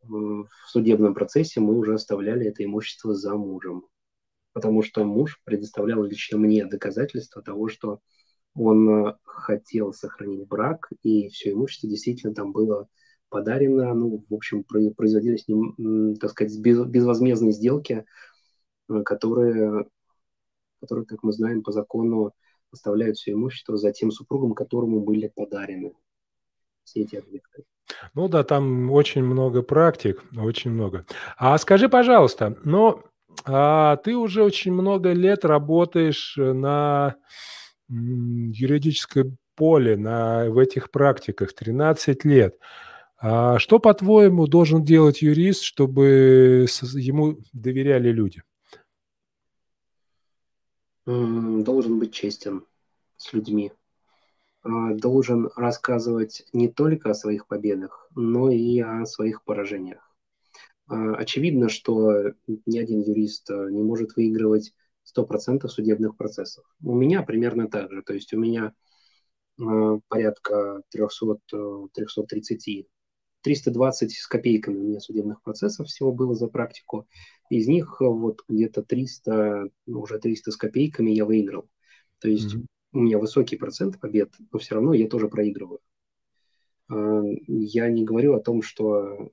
[0.02, 3.86] в судебном процессе мы уже оставляли это имущество за мужем,
[4.52, 8.00] потому что муж предоставлял лично мне доказательства того, что
[8.54, 12.88] он э, хотел сохранить брак, и все имущество действительно там было
[13.36, 15.44] подарено, ну, в общем, производились,
[16.18, 18.06] так сказать, безвозмездные сделки,
[18.88, 19.84] э, которые,
[20.80, 22.32] которые, как мы знаем, по закону
[22.72, 25.92] оставляют все имущество за тем супругом, которому были подарены
[26.84, 27.64] все эти объекты.
[28.14, 31.04] Ну да, там очень много практик, очень много.
[31.36, 33.02] А скажи, пожалуйста, но
[33.44, 37.16] а, ты уже очень много лет работаешь на
[37.88, 42.58] юридическом поле, на, в этих практиках, 13 лет.
[43.18, 48.42] А что, по-твоему, должен делать юрист, чтобы ему доверяли люди?
[51.06, 52.64] Должен быть честен
[53.16, 53.72] с людьми.
[54.66, 60.12] А, должен рассказывать не только о своих победах, но и о своих поражениях.
[60.88, 64.72] А, очевидно, что ни один юрист а, не может выигрывать
[65.04, 66.64] 100% судебных процессов.
[66.82, 68.02] У меня примерно так же.
[68.02, 68.72] То есть у меня
[70.08, 71.38] порядка 300,
[71.94, 72.86] 330,
[73.46, 77.08] 320 с копейками у меня судебных процессов всего было за практику.
[77.48, 81.68] Из них вот где-то 300, ну, уже 300 с копейками я выиграл.
[82.18, 85.80] То есть mm-hmm у меня высокий процент побед, но все равно я тоже проигрываю.
[86.88, 89.32] А, я не говорю о том, что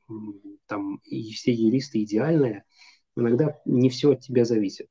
[0.68, 2.66] там все юристы идеальные.
[3.16, 4.90] Иногда не все от тебя зависит.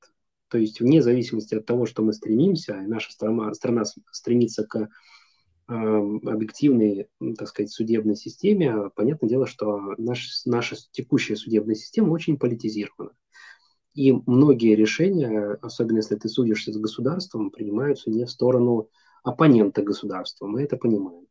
[0.48, 4.88] То есть вне зависимости от того, что мы стремимся, наша страна, страна стремится к э,
[5.66, 13.12] объективной, так сказать, судебной системе, понятное дело, что наш, наша текущая судебная система очень политизирована.
[13.94, 18.88] И многие решения, особенно если ты судишься с государством, принимаются не в сторону
[19.22, 20.46] оппонента государства.
[20.46, 21.26] Мы это понимаем.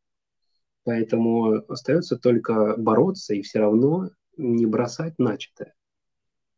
[0.84, 5.74] Поэтому остается только бороться и все равно не бросать начатое.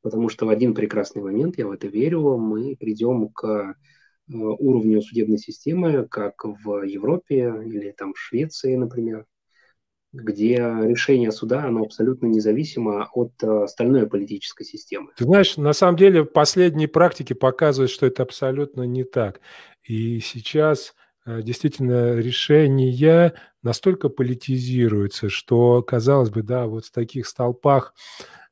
[0.02, 3.76] Потому что в один прекрасный момент, я в это верю, мы придем к
[4.30, 9.26] уровню судебной системы, как в Европе или там в Швеции, например,
[10.14, 15.10] где решение суда, оно абсолютно независимо от э, остальной политической системы.
[15.18, 19.42] Ты знаешь, на самом деле последние практики показывают, что это абсолютно не так.
[19.84, 20.94] И сейчас
[21.26, 23.34] э, действительно решения
[23.64, 27.96] настолько политизируются, что, казалось бы, да, вот в таких столпах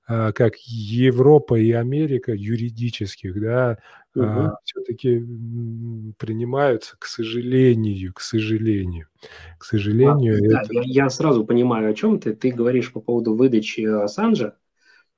[0.07, 3.77] как Европа и Америка юридических, да,
[4.15, 4.23] угу.
[4.25, 5.19] А, все-таки
[6.17, 9.07] принимаются, к сожалению, к сожалению,
[9.57, 10.35] к сожалению.
[10.35, 10.69] А, это...
[10.73, 12.33] да, я, я сразу понимаю, о чем ты.
[12.33, 14.55] Ты говоришь по поводу выдачи Ассанжа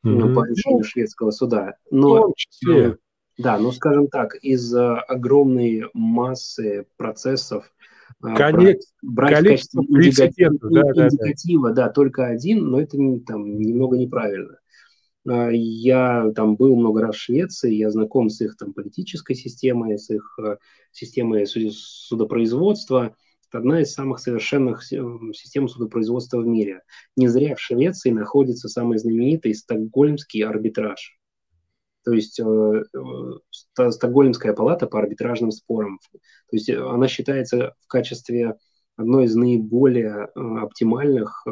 [0.03, 0.33] угу.
[0.33, 1.75] по решению ну, шведского суда.
[1.91, 2.97] Но, ну,
[3.37, 7.73] да, ну, скажем так, из огромной массы процессов
[8.21, 11.87] Конец, брать в качестве индикатива, да, индикатива да, да.
[11.87, 14.59] да, только один, но это там немного неправильно.
[15.27, 19.97] А, я там был много раз в Швеции, я знаком с их там политической системой,
[19.97, 20.57] с их э,
[20.91, 23.15] системой судопроизводства.
[23.47, 26.81] Это одна из самых совершенных систем судопроизводства в мире.
[27.15, 31.19] Не зря в Швеции находится самый знаменитый стокгольмский арбитраж.
[32.03, 35.99] То есть э, э, Стокгольмская палата по арбитражным спорам.
[36.11, 38.55] То есть она считается в качестве
[38.97, 41.47] одной из наиболее оптимальных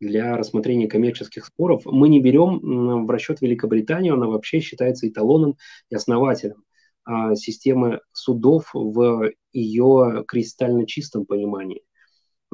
[0.00, 1.82] для рассмотрения коммерческих споров.
[1.84, 5.56] Мы не берем в расчет Великобританию, она вообще считается эталоном
[5.90, 6.64] и основателем
[7.04, 11.82] а, системы судов в ее кристально чистом понимании.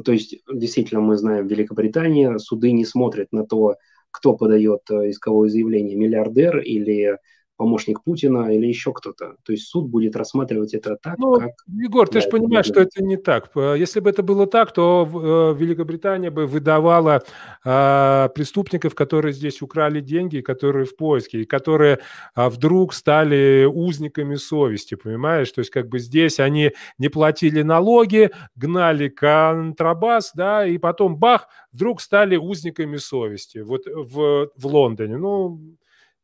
[0.04, 3.76] То есть, действительно, мы знаем, в Великобритании суды не смотрят на то,
[4.10, 7.18] кто подает э, исковое заявление, миллиардер или
[7.56, 9.36] помощник Путина или еще кто-то.
[9.42, 11.50] То есть суд будет рассматривать это так, ну, как...
[11.66, 13.50] Егор, ты же понимаешь, что это не так.
[13.54, 17.22] Если бы это было так, то э, Великобритания бы выдавала
[17.64, 21.98] а, преступников, которые здесь украли деньги, которые в поиске, и которые
[22.34, 25.50] а, вдруг стали узниками совести, понимаешь?
[25.50, 31.48] То есть как бы здесь они не платили налоги, гнали контрабас, да, и потом бах,
[31.72, 33.58] вдруг стали узниками совести.
[33.58, 35.16] Вот в, в Лондоне.
[35.16, 35.60] Ну,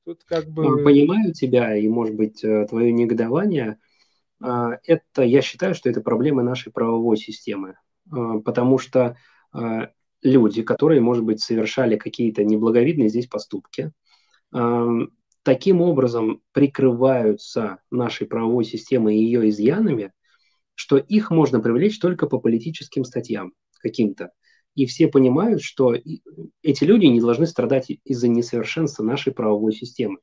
[0.04, 0.82] Тут как бы...
[0.82, 3.78] Понимаю тебя и, может быть, э, твое негодование.
[4.40, 7.76] А, это, я считаю, что это проблема нашей правовой системы,
[8.10, 9.16] а, потому что
[9.52, 9.90] а,
[10.22, 13.92] люди, которые, может быть, совершали какие-то неблаговидные здесь поступки,
[15.42, 20.12] таким образом прикрываются нашей правовой системой и ее изъянами,
[20.74, 24.32] что их можно привлечь только по политическим статьям каким-то
[24.74, 25.94] и все понимают, что
[26.62, 30.18] эти люди не должны страдать из-за несовершенства нашей правовой системы.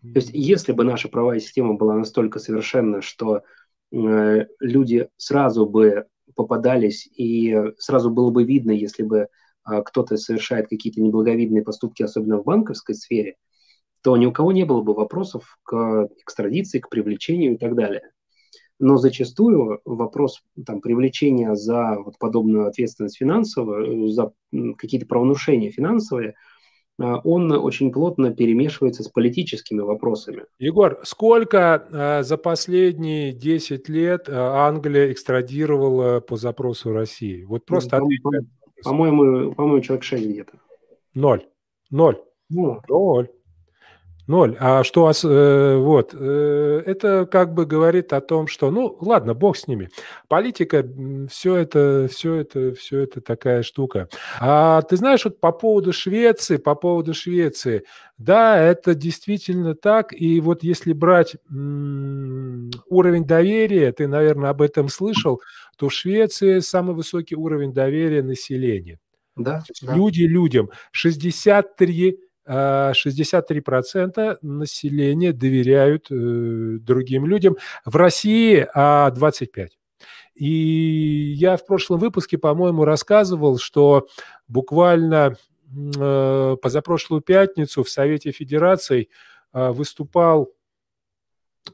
[0.00, 3.42] То есть, если бы наша правовая система была настолько совершенна, что
[3.90, 6.06] э, люди сразу бы
[6.36, 9.18] попадались, и сразу было бы видно, если бы
[9.68, 13.34] э, кто-то совершает какие-то неблаговидные поступки, особенно в банковской сфере,
[14.02, 18.02] то ни у кого не было бы вопросов к экстрадиции, к привлечению и так далее
[18.78, 24.32] но зачастую вопрос там, привлечения за вот подобную ответственность финансовую, за
[24.76, 26.34] какие-то правонарушения финансовые,
[27.00, 30.44] а, он очень плотно перемешивается с политическими вопросами.
[30.58, 37.44] Егор, сколько э, за последние 10 лет э, Англия экстрадировала по запросу России?
[37.44, 38.32] Вот просто ну, по,
[38.82, 40.52] по-моему, по-моему, человек 6 где-то.
[41.14, 41.46] Ноль.
[41.90, 42.20] Ноль.
[42.50, 42.80] Ну.
[42.88, 43.28] Ноль.
[44.28, 44.58] Ноль.
[44.60, 49.56] А что, э, вот, э, это как бы говорит о том, что, ну, ладно, бог
[49.56, 49.88] с ними.
[50.28, 50.84] Политика,
[51.30, 54.10] все это, все это, все это такая штука.
[54.38, 57.84] А ты знаешь, вот по поводу Швеции, по поводу Швеции,
[58.18, 60.12] да, это действительно так.
[60.12, 65.40] И вот если брать уровень доверия, ты, наверное, об этом слышал,
[65.78, 68.98] то в Швеции самый высокий уровень доверия населения.
[69.36, 69.94] Да, да.
[69.94, 70.68] Люди людям.
[70.92, 77.56] 63 63% населения доверяют э, другим людям.
[77.84, 79.68] В России а 25%.
[80.34, 84.06] И я в прошлом выпуске, по-моему, рассказывал, что
[84.46, 85.36] буквально
[85.74, 89.10] э, позапрошлую пятницу в Совете Федераций
[89.52, 90.48] э, выступал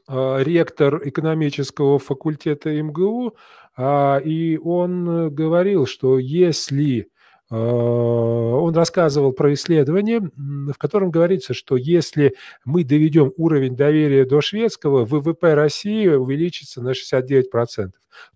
[0.09, 3.37] ректор экономического факультета МГУ,
[3.79, 7.14] и он говорил, что если Э,
[7.49, 15.05] он рассказывал про исследование, в котором говорится, что если мы доведем уровень доверия до шведского,
[15.05, 17.91] ВВП России увеличится на 69%.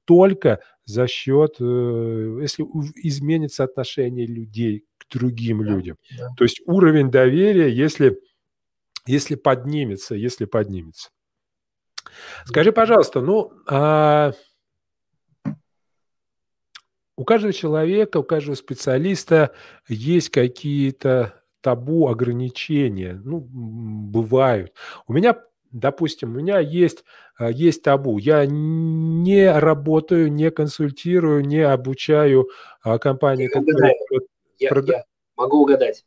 [0.06, 2.64] Только за счет, э, если
[3.04, 5.98] изменится отношение людей к другим людям.
[6.18, 6.30] Да.
[6.38, 8.20] То есть уровень доверия, если,
[9.06, 11.10] если поднимется, если поднимется.
[12.46, 14.34] Скажи, пожалуйста, ну, а
[17.20, 19.52] у каждого человека, у каждого специалиста
[19.90, 23.20] есть какие-то табу, ограничения.
[23.26, 24.72] Ну, бывают.
[25.06, 25.38] У меня,
[25.70, 27.04] допустим, у меня есть,
[27.38, 28.20] а, есть табу.
[28.20, 32.48] Я не работаю, не консультирую, не обучаю
[32.82, 33.96] а, компании, я которые...
[34.58, 34.94] Я, прода...
[34.94, 35.04] я
[35.36, 36.06] могу угадать.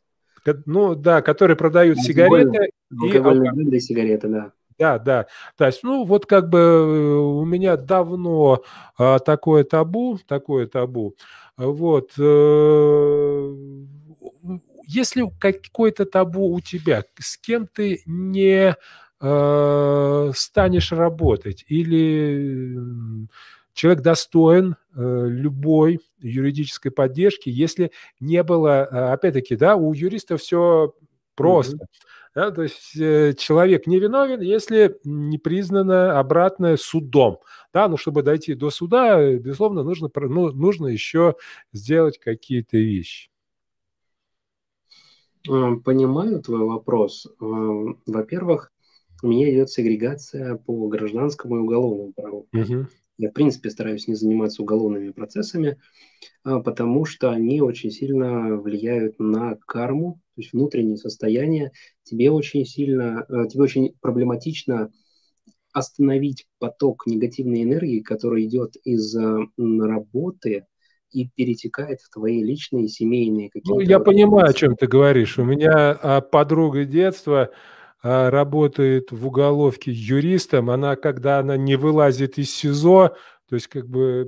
[0.65, 2.71] Ну, да, которые продают сигареты.
[2.99, 4.51] Алкогольные и сигареты, да.
[4.79, 5.27] Да, да.
[5.57, 8.63] То есть, ну, вот как бы э, у меня давно
[8.97, 11.15] а, такое табу, такое табу.
[11.57, 12.11] Вот.
[12.17, 13.55] Э,
[14.87, 18.75] если какое-то табу у тебя, с кем ты не
[19.21, 22.87] э, станешь работать или
[23.73, 30.93] человек достоин э, любой юридической поддержки, если не было, а, опять-таки, да, у юриста все
[31.35, 31.77] просто.
[31.77, 31.87] Mm-hmm.
[32.35, 37.39] Да, то есть э, человек не виновен, если не признано обратное судом.
[37.71, 41.35] Да, но чтобы дойти до суда, э, безусловно, нужно, ну, нужно еще
[41.73, 43.29] сделать какие-то вещи.
[45.47, 47.27] Э, понимаю твой вопрос.
[47.39, 48.71] Во-первых,
[49.21, 52.47] у меня идет сегрегация по гражданскому и уголовному праву.
[52.51, 52.87] Угу.
[53.17, 55.77] Я, в принципе, стараюсь не заниматься уголовными процессами,
[56.43, 61.71] а, потому что они очень сильно влияют на карму, то есть внутреннее состояние.
[62.03, 64.91] Тебе очень сильно, э, тебе очень проблематично
[65.71, 69.15] остановить поток негативной энергии, который идет из
[69.57, 70.65] работы
[71.13, 73.75] и перетекает в твои личные, семейные какие-то...
[73.75, 75.37] Ну, я понимаю, о чем ты говоришь.
[75.37, 77.51] У меня а, подруга детства,
[78.01, 83.15] а, работает в уголовке юристом, она, когда она не вылазит из СИЗО,
[83.47, 84.27] то есть, как бы,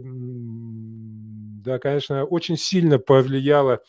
[1.64, 3.82] да, конечно, очень сильно повлияло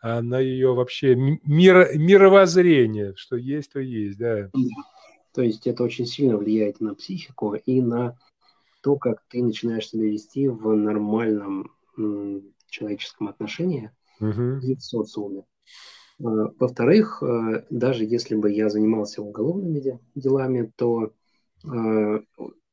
[0.00, 4.50] а, на ее вообще миро, мировоззрение, что есть, то есть, да.
[5.32, 8.16] То есть это очень сильно влияет на психику и на
[8.82, 11.70] то, как ты начинаешь себя вести в нормальном
[12.68, 13.90] человеческом отношении
[14.20, 14.60] Мгм.
[14.60, 15.44] и в социуме.
[16.22, 16.24] А,
[16.58, 21.12] Во-вторых, э, даже если бы я занимался уголовными де- делами, то
[21.64, 22.20] э,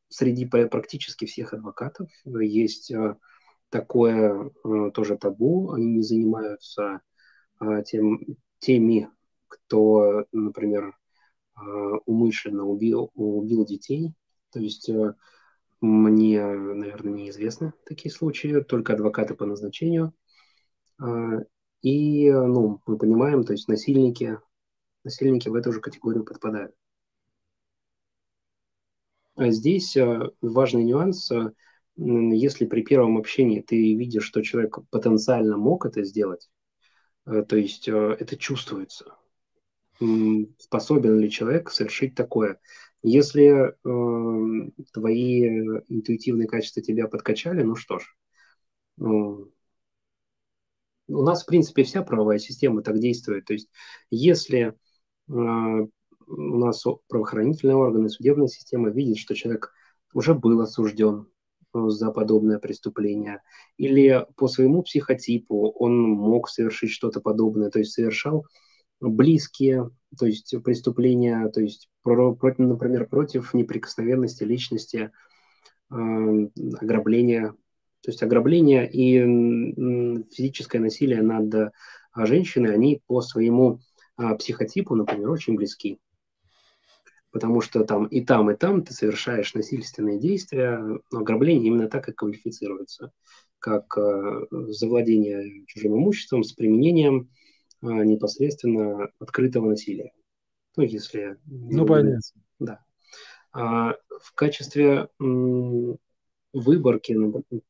[0.10, 3.16] среди пра- практически всех адвокатов есть э,
[3.70, 5.72] такое э, тоже табу.
[5.72, 7.00] Они не занимаются э,
[7.86, 8.20] тем,
[8.60, 9.10] теми,
[9.48, 10.98] кто, например,
[11.56, 11.62] э,
[12.06, 14.14] умышленно убил, убил детей.
[14.52, 15.14] То есть э,
[15.82, 20.14] мне, наверное, неизвестны такие случаи, только адвокаты по назначению.
[21.84, 24.40] И, ну, мы понимаем, то есть насильники,
[25.04, 26.74] насильники в эту же категорию подпадают.
[29.38, 31.54] А здесь э, важный нюанс, э,
[31.96, 36.57] если при первом общении ты видишь, что человек потенциально мог это сделать, э,
[37.28, 39.16] то есть э, это чувствуется,
[40.58, 42.60] способен ли человек совершить такое.
[43.04, 45.48] Если э, твои
[45.90, 48.16] интуитивные качества тебя подкачали, ну что ж,
[48.96, 49.52] ну,
[51.10, 53.46] у нас, в принципе, вся правовая система так действует.
[53.46, 53.70] То есть,
[54.10, 54.74] если э,
[55.30, 55.88] у
[56.28, 59.74] нас правоохранительные органы, судебная система видит, что человек
[60.14, 61.37] уже был осужден э,
[61.90, 63.42] за подобное преступление,
[63.78, 68.46] или по своему психотипу он мог совершить что-то подобное, то есть совершал
[69.00, 75.12] близкие, то есть преступления, то есть, про, против, например, против неприкосновенности личности,
[75.92, 75.96] э,
[76.82, 77.54] ограбления
[78.04, 81.74] то есть ограбление и физическое насилие над
[82.16, 83.80] женщиной, они по своему
[84.16, 86.00] а, психотипу, например, очень близки.
[87.38, 90.80] Потому что там и там, и там ты совершаешь насильственные действия,
[91.12, 93.12] но ограбление именно так и квалифицируется,
[93.60, 97.30] как а, завладение чужим имуществом с применением
[97.84, 100.14] а, непосредственно открытого насилия.
[100.78, 101.38] Ну, если...
[101.46, 102.22] Ну, понятно.
[102.58, 102.80] Да.
[103.54, 107.16] В качестве выборки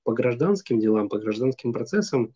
[0.03, 2.33] по гражданским делам, по гражданским процессам,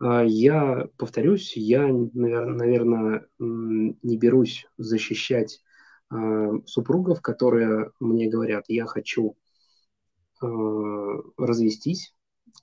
[0.00, 5.60] я повторюсь, я, наверное, не берусь защищать
[6.66, 9.36] супругов, которые мне говорят, я хочу
[10.40, 12.14] развестись,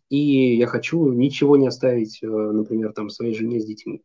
[0.10, 4.04] и я хочу ничего не оставить, например, там своей жене с детьми.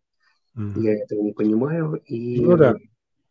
[0.57, 0.81] Mm-hmm.
[0.81, 2.77] Я этого не понимаю, и ну, да.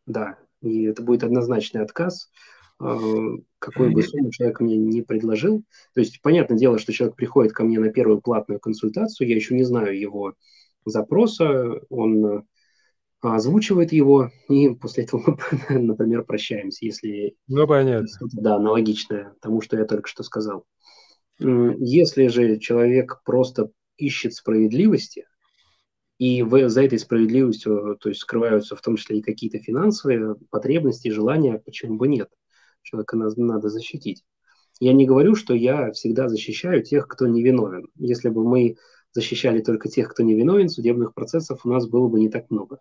[0.05, 2.29] да, и это будет однозначный отказ
[2.77, 5.63] какой бы сумму человек мне не предложил.
[5.93, 9.55] То есть, понятное дело, что человек приходит ко мне на первую платную консультацию, я еще
[9.55, 10.33] не знаю его
[10.83, 12.43] запроса, он
[13.33, 15.37] озвучивает его, и после этого
[15.69, 18.07] мы, например, прощаемся, если ну, понятно.
[18.33, 20.65] да, аналогичное тому, что я только что сказал.
[21.39, 25.25] Если же человек просто ищет справедливости,
[26.17, 31.61] и за этой справедливостью то есть, скрываются в том числе и какие-то финансовые потребности, желания,
[31.65, 32.29] почему бы нет–
[32.85, 34.23] человека надо защитить.
[34.79, 37.87] Я не говорю, что я всегда защищаю тех, кто невиновен.
[37.95, 38.77] Если бы мы
[39.11, 42.79] защищали только тех, кто невиновен, судебных процессов у нас было бы не так много.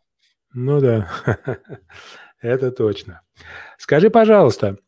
[0.55, 1.09] Ну да,
[2.41, 3.23] это точно.
[3.77, 4.79] Скажи, пожалуйста,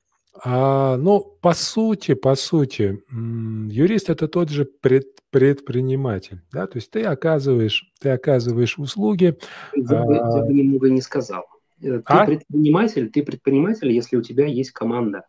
[0.44, 6.90] а, ну, по сути, по сути, юрист это тот же пред, предприниматель, да, то есть
[6.90, 9.36] ты оказываешь, ты оказываешь услуги.
[9.74, 10.38] Я, а...
[10.38, 11.44] я бы немного не сказал.
[11.80, 12.26] Ты а?
[12.26, 15.26] предприниматель, ты предприниматель, если у тебя есть команда.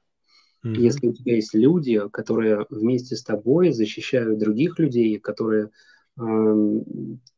[0.66, 0.76] Mm-hmm.
[0.78, 5.70] Если у тебя есть люди, которые вместе с тобой защищают других людей, которые
[6.18, 6.82] э,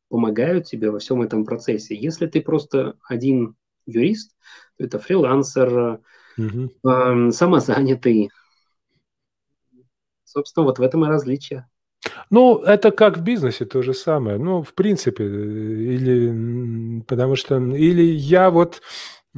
[0.10, 1.96] помогают тебе во всем этом процессе.
[1.96, 3.56] Если ты просто один
[3.86, 4.36] юрист,
[4.78, 6.02] то это фрилансер,
[6.38, 7.28] mm-hmm.
[7.30, 8.30] э, самозанятый.
[10.26, 11.68] Собственно, вот в этом и различие.
[12.30, 14.38] Ну, это как в бизнесе то же самое.
[14.38, 18.82] Ну, в принципе, или потому что или я вот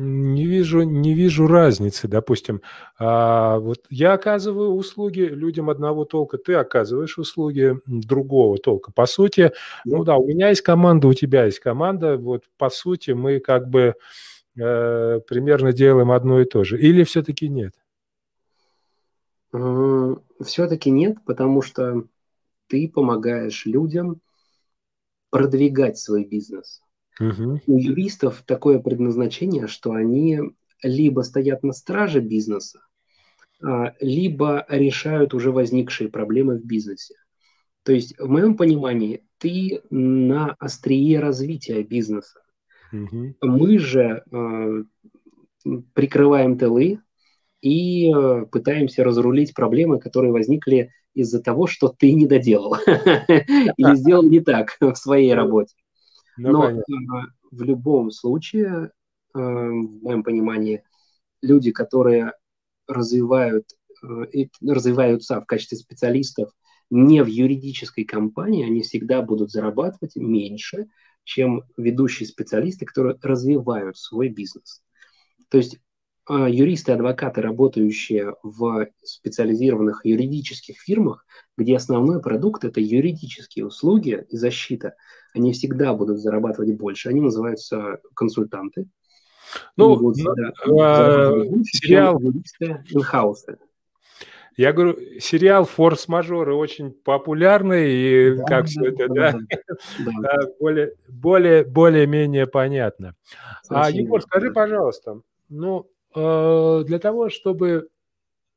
[0.01, 2.61] не вижу, не вижу разницы, допустим.
[2.97, 8.91] А, вот я оказываю услуги людям одного толка, ты оказываешь услуги другого толка.
[8.91, 9.51] По сути,
[9.85, 12.17] ну да, у меня есть команда, у тебя есть команда.
[12.17, 13.95] Вот по сути мы как бы
[14.57, 16.79] э, примерно делаем одно и то же.
[16.79, 17.73] Или все-таки нет?
[20.41, 22.05] Все-таки нет, потому что
[22.67, 24.21] ты помогаешь людям
[25.29, 26.81] продвигать свой бизнес.
[27.21, 27.61] Угу.
[27.67, 30.39] У юристов такое предназначение, что они
[30.83, 32.81] либо стоят на страже бизнеса,
[33.63, 37.15] а, либо решают уже возникшие проблемы в бизнесе.
[37.83, 42.41] То есть, в моем понимании, ты на острие развития бизнеса.
[42.91, 43.35] Угу.
[43.41, 44.83] Мы же э,
[45.93, 46.99] прикрываем тылы
[47.61, 54.23] и э, пытаемся разрулить проблемы, которые возникли из-за того, что ты не доделал или сделал
[54.23, 55.75] не так в своей работе.
[56.37, 56.51] Ну,
[56.87, 58.91] Но в любом случае,
[59.33, 60.83] в моем понимании,
[61.41, 62.33] люди, которые
[62.87, 63.65] развивают,
[64.03, 66.51] э, развиваются в качестве специалистов
[66.89, 70.87] не в юридической компании, они всегда будут зарабатывать меньше,
[71.23, 74.83] чем ведущие специалисты, которые развивают свой бизнес.
[75.49, 75.79] То есть
[76.29, 81.25] юристы, адвокаты, работающие в специализированных юридических фирмах,
[81.57, 84.95] где основной продукт– это юридические услуги и защита,
[85.33, 87.09] они всегда будут зарабатывать больше.
[87.09, 88.87] Они называются консультанты.
[89.75, 90.13] Ну,
[90.79, 91.31] а,
[91.63, 92.19] сериал...
[92.19, 92.83] Юристы
[94.57, 99.31] Я говорю, сериал «Форс-мажоры» очень популярный, и да, как да, все это, да,
[99.99, 100.39] да, да.
[100.59, 103.15] более, более, более-менее понятно.
[103.69, 103.85] А, Совершенно.
[103.85, 107.87] А, Егор, скажи, пожалуйста, ну, Э, для того, чтобы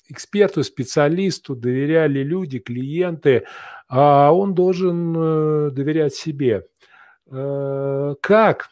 [0.09, 3.45] эксперту, специалисту доверяли люди, клиенты,
[3.89, 6.67] а он должен э, доверять себе.
[7.31, 8.71] Э, как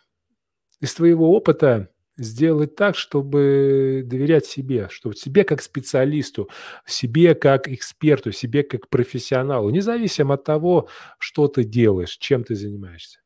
[0.81, 6.51] из твоего опыта сделать так, чтобы доверять себе, чтобы себе как специалисту,
[6.87, 13.22] себе как эксперту, себе как профессионалу, независимо от того, что ты делаешь, чем ты занимаешься?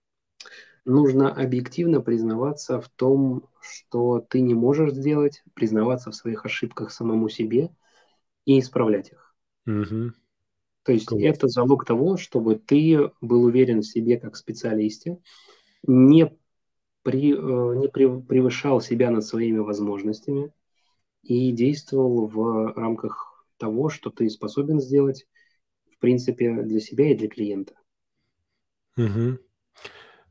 [0.87, 7.28] Нужно объективно признаваться в том, что ты не можешь сделать, признаваться в своих ошибках самому
[7.28, 7.70] себе
[8.47, 9.34] и исправлять их.
[9.66, 10.12] Угу.
[10.84, 11.22] То есть Класс.
[11.22, 15.18] это залог того, чтобы ты был уверен в себе как специалисте,
[15.82, 16.32] не,
[17.03, 20.53] при, э, не превышал себя над своими возможностями
[21.22, 25.26] и действовал в рамках того, что ты способен сделать,
[25.91, 27.74] в принципе, для себя и для клиента.
[28.97, 29.39] Угу.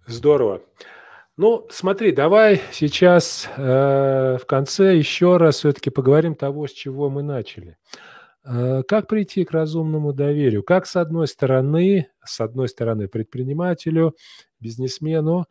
[0.07, 0.61] Здорово.
[1.37, 7.23] Ну, смотри, давай сейчас э, в конце еще раз все-таки поговорим того, с чего мы
[7.23, 7.77] начали.
[8.45, 10.63] Э, как прийти к разумному доверию?
[10.63, 14.15] Как с одной стороны, с одной стороны предпринимателю,
[14.59, 15.47] бизнесмену,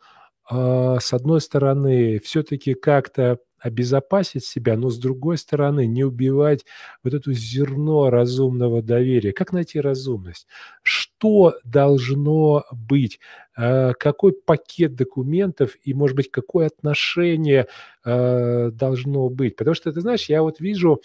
[0.50, 6.64] э, с одной стороны все-таки как-то обезопасить себя, но с другой стороны не убивать
[7.02, 9.32] вот это зерно разумного доверия.
[9.32, 10.46] Как найти разумность?
[11.25, 13.18] Что должно быть?
[13.57, 17.66] Э, какой пакет документов и, может быть, какое отношение
[18.05, 19.57] э, должно быть?
[19.57, 21.01] Потому что, ты знаешь, я вот вижу,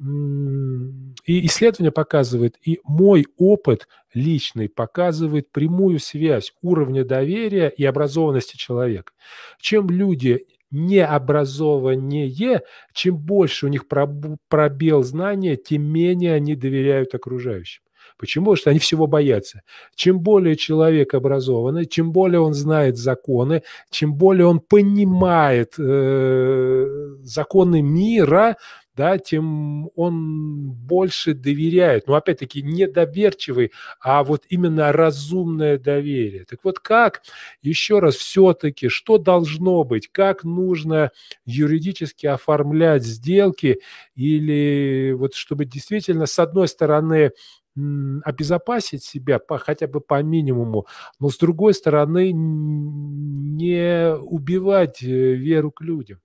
[0.00, 9.12] и исследование показывает, и мой опыт личный показывает прямую связь уровня доверия и образованности человека.
[9.60, 12.62] Чем люди необразованнее,
[12.94, 17.82] чем больше у них пробел знания, тем менее они доверяют окружающим.
[18.18, 18.46] Почему?
[18.46, 19.62] Потому что они всего боятся.
[19.94, 27.82] Чем более человек образованный, чем более он знает законы, чем более он понимает э, законы
[27.82, 28.56] мира,
[28.94, 32.06] да, тем он больше доверяет.
[32.06, 36.44] Но опять-таки недоверчивый, а вот именно разумное доверие.
[36.44, 37.22] Так вот как,
[37.62, 41.10] еще раз, все-таки, что должно быть, как нужно
[41.46, 43.80] юридически оформлять сделки
[44.14, 47.30] или вот чтобы действительно, с одной стороны,
[47.74, 50.86] обезопасить себя по, хотя бы по минимуму,
[51.18, 56.20] но с другой стороны не убивать э, веру к людям.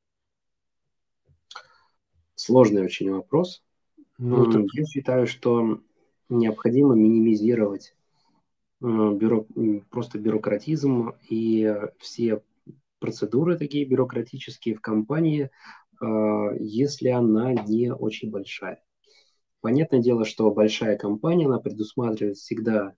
[2.36, 3.64] Сложный очень вопрос.
[4.18, 4.66] Ну, это...
[4.74, 5.80] Я считаю, что
[6.30, 7.96] необходимо минимизировать
[8.82, 9.48] э, бюро...
[9.90, 12.42] просто бюрократизм и все
[13.00, 15.50] процедуры такие бюрократические в компании,
[16.02, 18.82] э, если она не очень большая.
[19.62, 22.94] Понятное дело, что большая компания, она предусматривает всегда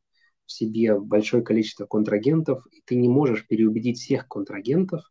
[0.46, 5.04] в себе большое количество контрагентов, и ты не можешь переубедить всех контрагентов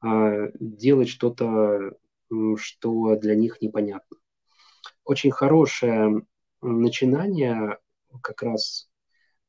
[0.00, 1.92] а, делать что-то
[2.56, 4.16] что для них непонятно.
[5.04, 6.22] Очень хорошее
[6.62, 7.78] начинание
[8.22, 8.88] как раз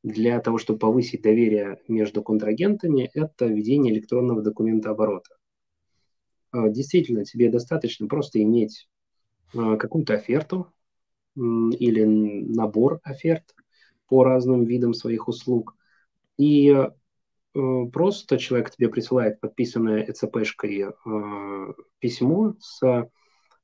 [0.04, 5.36] для того, чтобы повысить доверие между контрагентами, это введение электронного документа оборота.
[6.52, 8.90] А, действительно, тебе достаточно просто иметь
[9.54, 10.74] а, какую-то оферту
[11.36, 13.56] или набор оферт
[14.08, 15.76] по разным видам своих услуг.
[16.38, 16.76] И
[17.54, 23.10] Э, просто человек тебе присылает подписанное ЭЦПшкой э, письмо с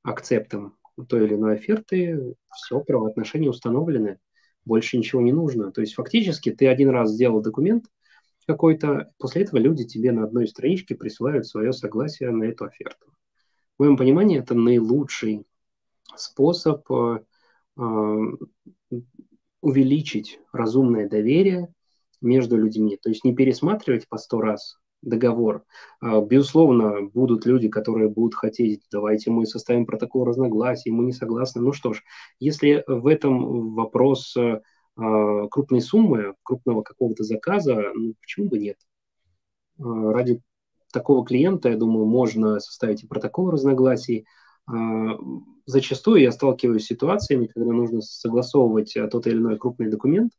[0.04, 4.20] акцептом той или иной оферты, все, правоотношения установлены,
[4.66, 5.72] больше ничего не нужно.
[5.72, 7.86] То есть фактически ты один раз сделал документ
[8.48, 13.14] какой-то, после этого люди тебе на одной страничке присылают свое согласие на эту оферту.
[13.78, 15.46] В моем понимании это наилучший
[16.16, 17.20] способ э,
[19.62, 21.74] увеличить разумное доверие
[22.22, 22.98] между людьми.
[23.02, 25.64] То есть не пересматривать по сто раз договор.
[26.02, 31.62] А, безусловно, будут люди, которые будут хотеть, давайте мы составим протокол разногласий, мы не согласны.
[31.62, 32.04] Ну что ж,
[32.40, 38.78] если в этом вопрос а, крупной суммы, крупного какого-то заказа, ну, почему бы нет?
[39.78, 40.42] Ради
[40.92, 44.26] такого клиента, я думаю, можно составить и протокол разногласий,
[45.66, 50.34] зачастую я сталкиваюсь с ситуациями, когда нужно согласовывать тот или иной крупный документ,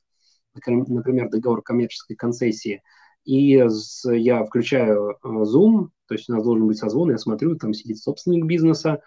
[0.54, 2.82] например, договор коммерческой концессии,
[3.24, 3.62] и
[4.04, 8.44] я включаю Zoom, то есть у нас должен быть созвон, я смотрю, там сидит собственник
[8.46, 9.02] бизнеса,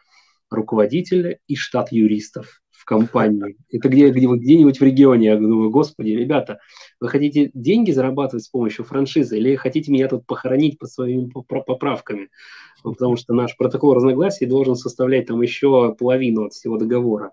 [0.51, 3.57] руководитель и штат юристов в компании.
[3.71, 5.27] Это где, где, где-нибудь в регионе.
[5.27, 6.59] Я думаю, господи, ребята,
[6.99, 12.29] вы хотите деньги зарабатывать с помощью франшизы или хотите меня тут похоронить под своими поправками?
[12.83, 17.31] Потому что наш протокол разногласий должен составлять там еще половину от всего договора.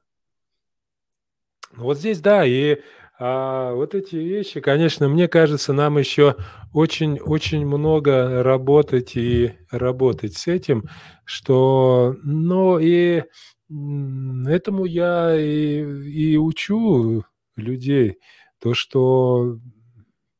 [1.75, 2.79] Вот здесь, да, и
[3.19, 6.37] а, вот эти вещи, конечно, мне кажется, нам еще
[6.73, 10.85] очень-очень много работать и работать с этим,
[11.25, 13.23] что, ну и
[13.71, 17.25] Этому я и, и учу
[17.57, 18.19] людей,
[18.61, 19.59] то, что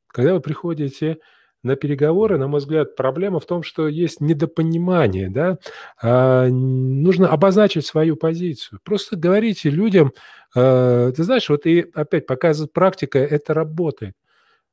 [0.07, 1.19] когда вы приходите
[1.63, 5.59] на переговоры, на мой взгляд, проблема в том, что есть недопонимание, да,
[6.03, 8.81] а, нужно обозначить свою позицию.
[8.85, 10.13] Просто говорите людям,
[10.55, 14.15] а, ты знаешь, вот и опять показывает практика, это работает.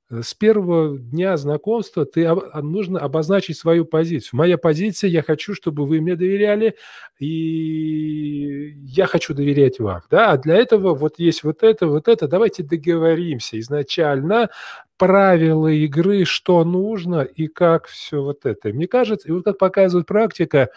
[0.09, 4.37] Э, с первого дня знакомства ты а, нужно обозначить свою позицию.
[4.37, 6.75] Моя позиция, я хочу, чтобы вы мне доверяли,
[7.19, 10.01] и я хочу доверять вам.
[10.09, 10.31] Да?
[10.31, 12.27] А для этого вот есть вот это, вот это.
[12.27, 14.49] Давайте договоримся изначально
[14.97, 18.69] правила игры, что нужно и как все вот это.
[18.69, 20.69] Мне кажется, и вот как показывает практика,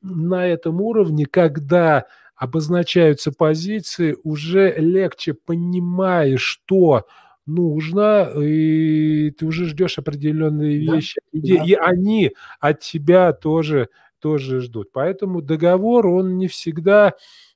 [0.00, 7.06] на этом уровне, когда обозначаются позиции, уже легче понимаешь, что
[7.46, 11.64] нужно, и ты уже ждешь определенные вещи, да, и, да.
[11.64, 13.88] и они от тебя тоже,
[14.20, 14.92] тоже ждут.
[14.92, 17.14] Поэтому договор, он не всегда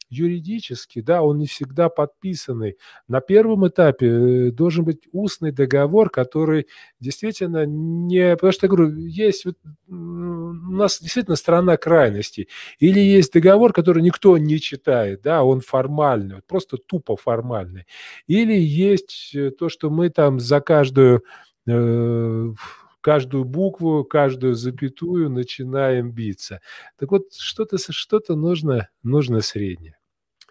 [0.09, 2.77] юридически, да, он не всегда подписанный.
[3.09, 6.67] На первом этапе э, должен быть устный договор, который
[7.01, 8.35] действительно не...
[8.35, 9.47] Потому что, я говорю, есть...
[9.47, 12.49] У нас действительно страна крайностей.
[12.79, 17.87] Или есть договор, который никто не читает, да, он формальный, просто тупо формальный.
[18.27, 21.23] Или есть э, то, что мы там за каждую
[21.67, 22.53] э,
[23.07, 26.61] каждую букву, каждую запятую начинаем биться.
[26.99, 29.96] Так вот, что-то что нужно, нужно среднее.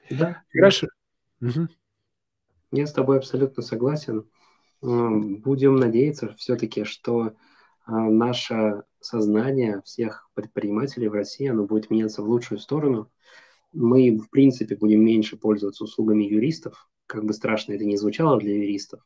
[0.10, 0.44] Да.
[0.54, 0.88] Хорошо.
[1.42, 1.68] Угу.
[2.72, 4.30] Я с тобой абсолютно согласен.
[4.82, 7.36] Будем надеяться все-таки, что
[7.86, 13.12] а, наше сознание всех предпринимателей в России, оно будет меняться в лучшую сторону.
[13.72, 18.56] Мы, в принципе, будем меньше пользоваться услугами юристов, как бы страшно это ни звучало для
[18.56, 19.02] юристов.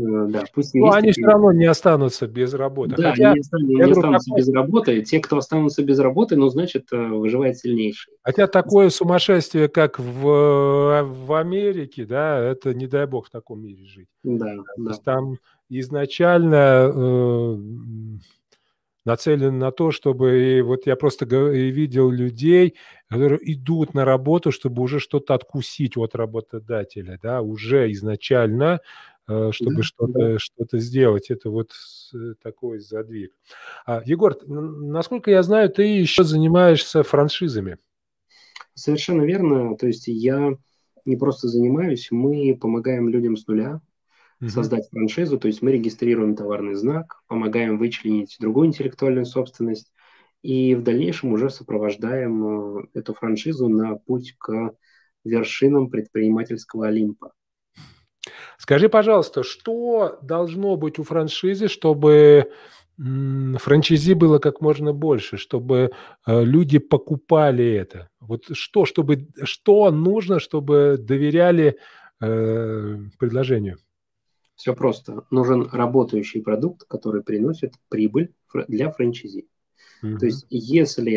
[0.00, 2.94] Э, да, пусть Но они все равно не останутся без работы.
[2.96, 4.40] Да, Хотя, они не, не останутся такой...
[4.40, 5.02] без работы.
[5.02, 8.14] Те, кто останутся без работы, ну, значит, э, выживает сильнейший.
[8.22, 13.84] Хотя такое сумасшествие, как в, в Америке, да, это не дай бог в таком мире
[13.84, 14.08] жить.
[14.22, 14.92] Да, да.
[15.04, 15.36] Там
[15.68, 17.56] изначально э,
[19.04, 22.76] нацелен на то, чтобы, и вот я просто видел людей,
[23.08, 29.76] которые идут на работу, чтобы уже что-то откусить от работодателя, да, уже изначально Э, чтобы
[29.76, 30.38] да, что-то да.
[30.38, 31.30] что сделать.
[31.30, 31.72] Это вот
[32.14, 33.32] э, такой задвиг.
[33.86, 37.78] А, Егор, насколько я знаю, ты еще занимаешься франшизами.
[38.74, 39.76] Совершенно верно.
[39.76, 40.56] То есть я
[41.04, 43.80] не просто занимаюсь, мы помогаем людям с нуля
[44.40, 44.50] угу.
[44.50, 45.38] создать франшизу.
[45.38, 49.92] То есть мы регистрируем товарный знак, помогаем вычленить другую интеллектуальную собственность
[50.42, 54.74] и в дальнейшем уже сопровождаем э, эту франшизу на путь к
[55.24, 57.32] вершинам предпринимательского Олимпа.
[58.60, 62.52] Скажи, пожалуйста, что должно быть у франшизы, чтобы
[62.98, 65.92] франчайзи было как можно больше, чтобы
[66.26, 68.10] э, люди покупали это?
[68.20, 71.78] Вот что, чтобы, что нужно, чтобы доверяли
[72.20, 73.78] э, предложению?
[74.56, 75.24] Все просто.
[75.30, 78.34] Нужен работающий продукт, который приносит прибыль
[78.68, 79.48] для франчайзи.
[80.02, 80.18] Угу.
[80.18, 81.16] То есть, если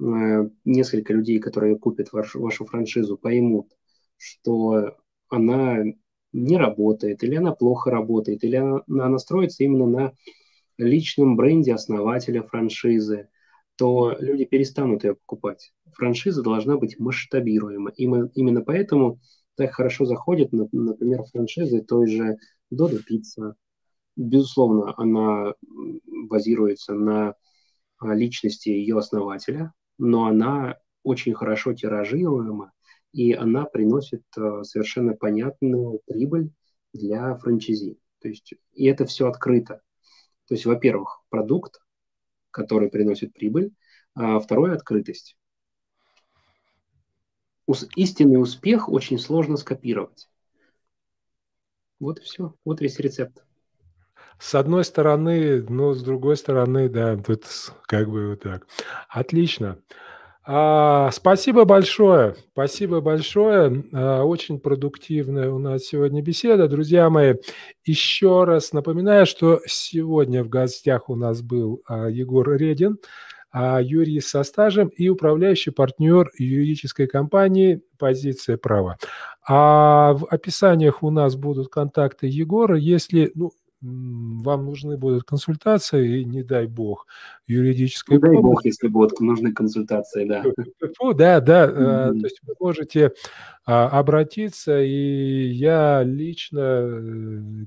[0.00, 3.68] э, несколько людей, которые купят вашу, вашу франшизу, поймут,
[4.16, 4.96] что
[5.28, 5.84] она
[6.32, 10.12] не работает, или она плохо работает, или она, она строится именно на
[10.78, 13.28] личном бренде основателя франшизы,
[13.76, 15.72] то люди перестанут ее покупать.
[15.92, 17.90] Франшиза должна быть масштабируема.
[17.96, 19.20] Именно поэтому
[19.56, 22.36] так хорошо заходит, например, франшизы той же
[22.72, 23.54] Dodo Pizza.
[24.16, 25.54] Безусловно, она
[26.28, 27.34] базируется на
[27.98, 32.72] а, личности ее основателя, но она очень хорошо тиражируема,
[33.12, 36.52] и она приносит э, совершенно понятную прибыль
[36.92, 37.98] для франчайзи.
[38.20, 39.82] То есть, и это все открыто.
[40.46, 41.80] То есть, во-первых, продукт,
[42.50, 43.72] который приносит прибыль,
[44.14, 45.36] а второе– открытость.
[47.94, 50.28] Истинный успех очень сложно скопировать.
[52.00, 52.54] Вот и все.
[52.64, 53.44] Вот весь рецепт.
[54.40, 57.44] С одной стороны, но с другой стороны, да, тут
[57.82, 58.66] как бы вот так.
[59.08, 59.78] Отлично.
[60.42, 63.84] А, спасибо большое, спасибо большое.
[63.92, 66.66] А, очень продуктивная у нас сегодня беседа.
[66.66, 67.34] Друзья мои,
[67.84, 72.96] еще раз напоминаю, что сегодня в гостях у нас был а, Егор Редин,
[73.52, 78.96] а, юрист со стажем и управляющий партнер юридической компании «Позиция права».
[79.46, 82.78] А в описаниях у нас будут контакты Егора.
[82.78, 87.06] Если, ну, вам нужны будут консультации, и не дай бог,
[87.46, 90.42] юридическая Не дай бог, если будут нужны консультации, да.
[90.98, 92.20] Фу, да, да, mm-hmm.
[92.20, 93.12] то есть вы можете
[93.64, 97.00] а, обратиться, и я лично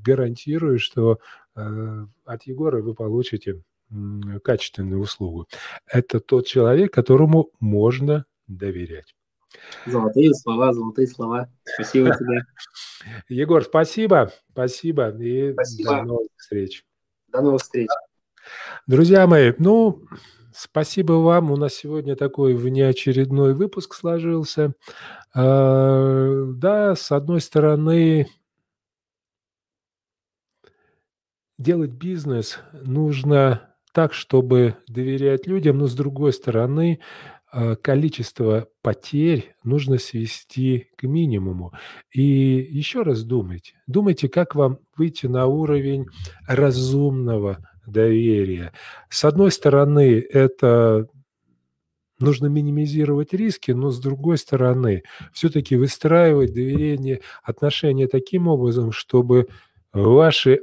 [0.05, 1.19] гарантирую, что
[1.55, 3.61] от Егора вы получите
[4.43, 5.47] качественную услугу.
[5.85, 9.13] Это тот человек, которому можно доверять.
[9.85, 11.49] Золотые слова, золотые слова.
[11.63, 12.45] Спасибо тебе.
[13.29, 14.31] Егор, спасибо.
[14.51, 15.09] Спасибо.
[15.09, 15.89] И спасибо.
[15.89, 16.85] до новых встреч.
[17.27, 17.89] До новых встреч.
[18.87, 20.03] Друзья мои, ну,
[20.53, 21.51] спасибо вам.
[21.51, 24.73] У нас сегодня такой внеочередной выпуск сложился.
[25.33, 28.27] А, да, с одной стороны,
[31.57, 36.99] делать бизнес нужно так, чтобы доверять людям, но с другой стороны,
[37.55, 41.71] а, количество потерь нужно свести к минимуму.
[42.11, 43.75] И еще раз думайте.
[43.85, 46.07] Думайте, как вам выйти на уровень
[46.47, 48.73] разумного доверия.
[49.07, 51.07] С одной стороны, это
[52.19, 59.47] нужно минимизировать риски, но с другой стороны, все-таки выстраивать доверение, отношения таким образом, чтобы
[59.91, 60.61] ваши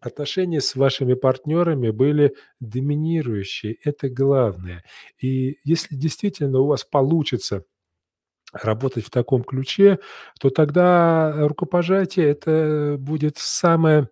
[0.00, 3.76] отношения с вашими партнерами были доминирующие.
[3.84, 4.82] Это главное.
[5.18, 7.64] И если действительно у вас получится
[8.52, 9.98] работать в таком ключе,
[10.40, 14.08] то тогда рукопожатие это будет самое,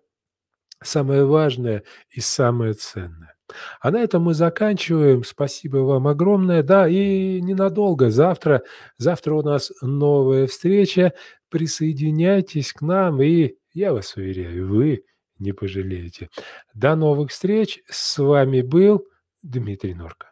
[0.81, 3.35] самое важное и самое ценное.
[3.81, 5.23] А на этом мы заканчиваем.
[5.23, 6.61] Спасибо вам огромное.
[6.61, 8.11] Да, и ненадолго.
[8.11, 8.61] Завтра,
[8.97, 11.13] завтра у нас новая встреча.
[11.49, 15.03] Присоединяйтесь к нам, и я вас уверяю, вы
[15.39, 16.29] не пожалеете.
[16.73, 17.81] До новых встреч.
[17.87, 19.05] С вами был
[19.41, 20.28] Дмитрий Норка.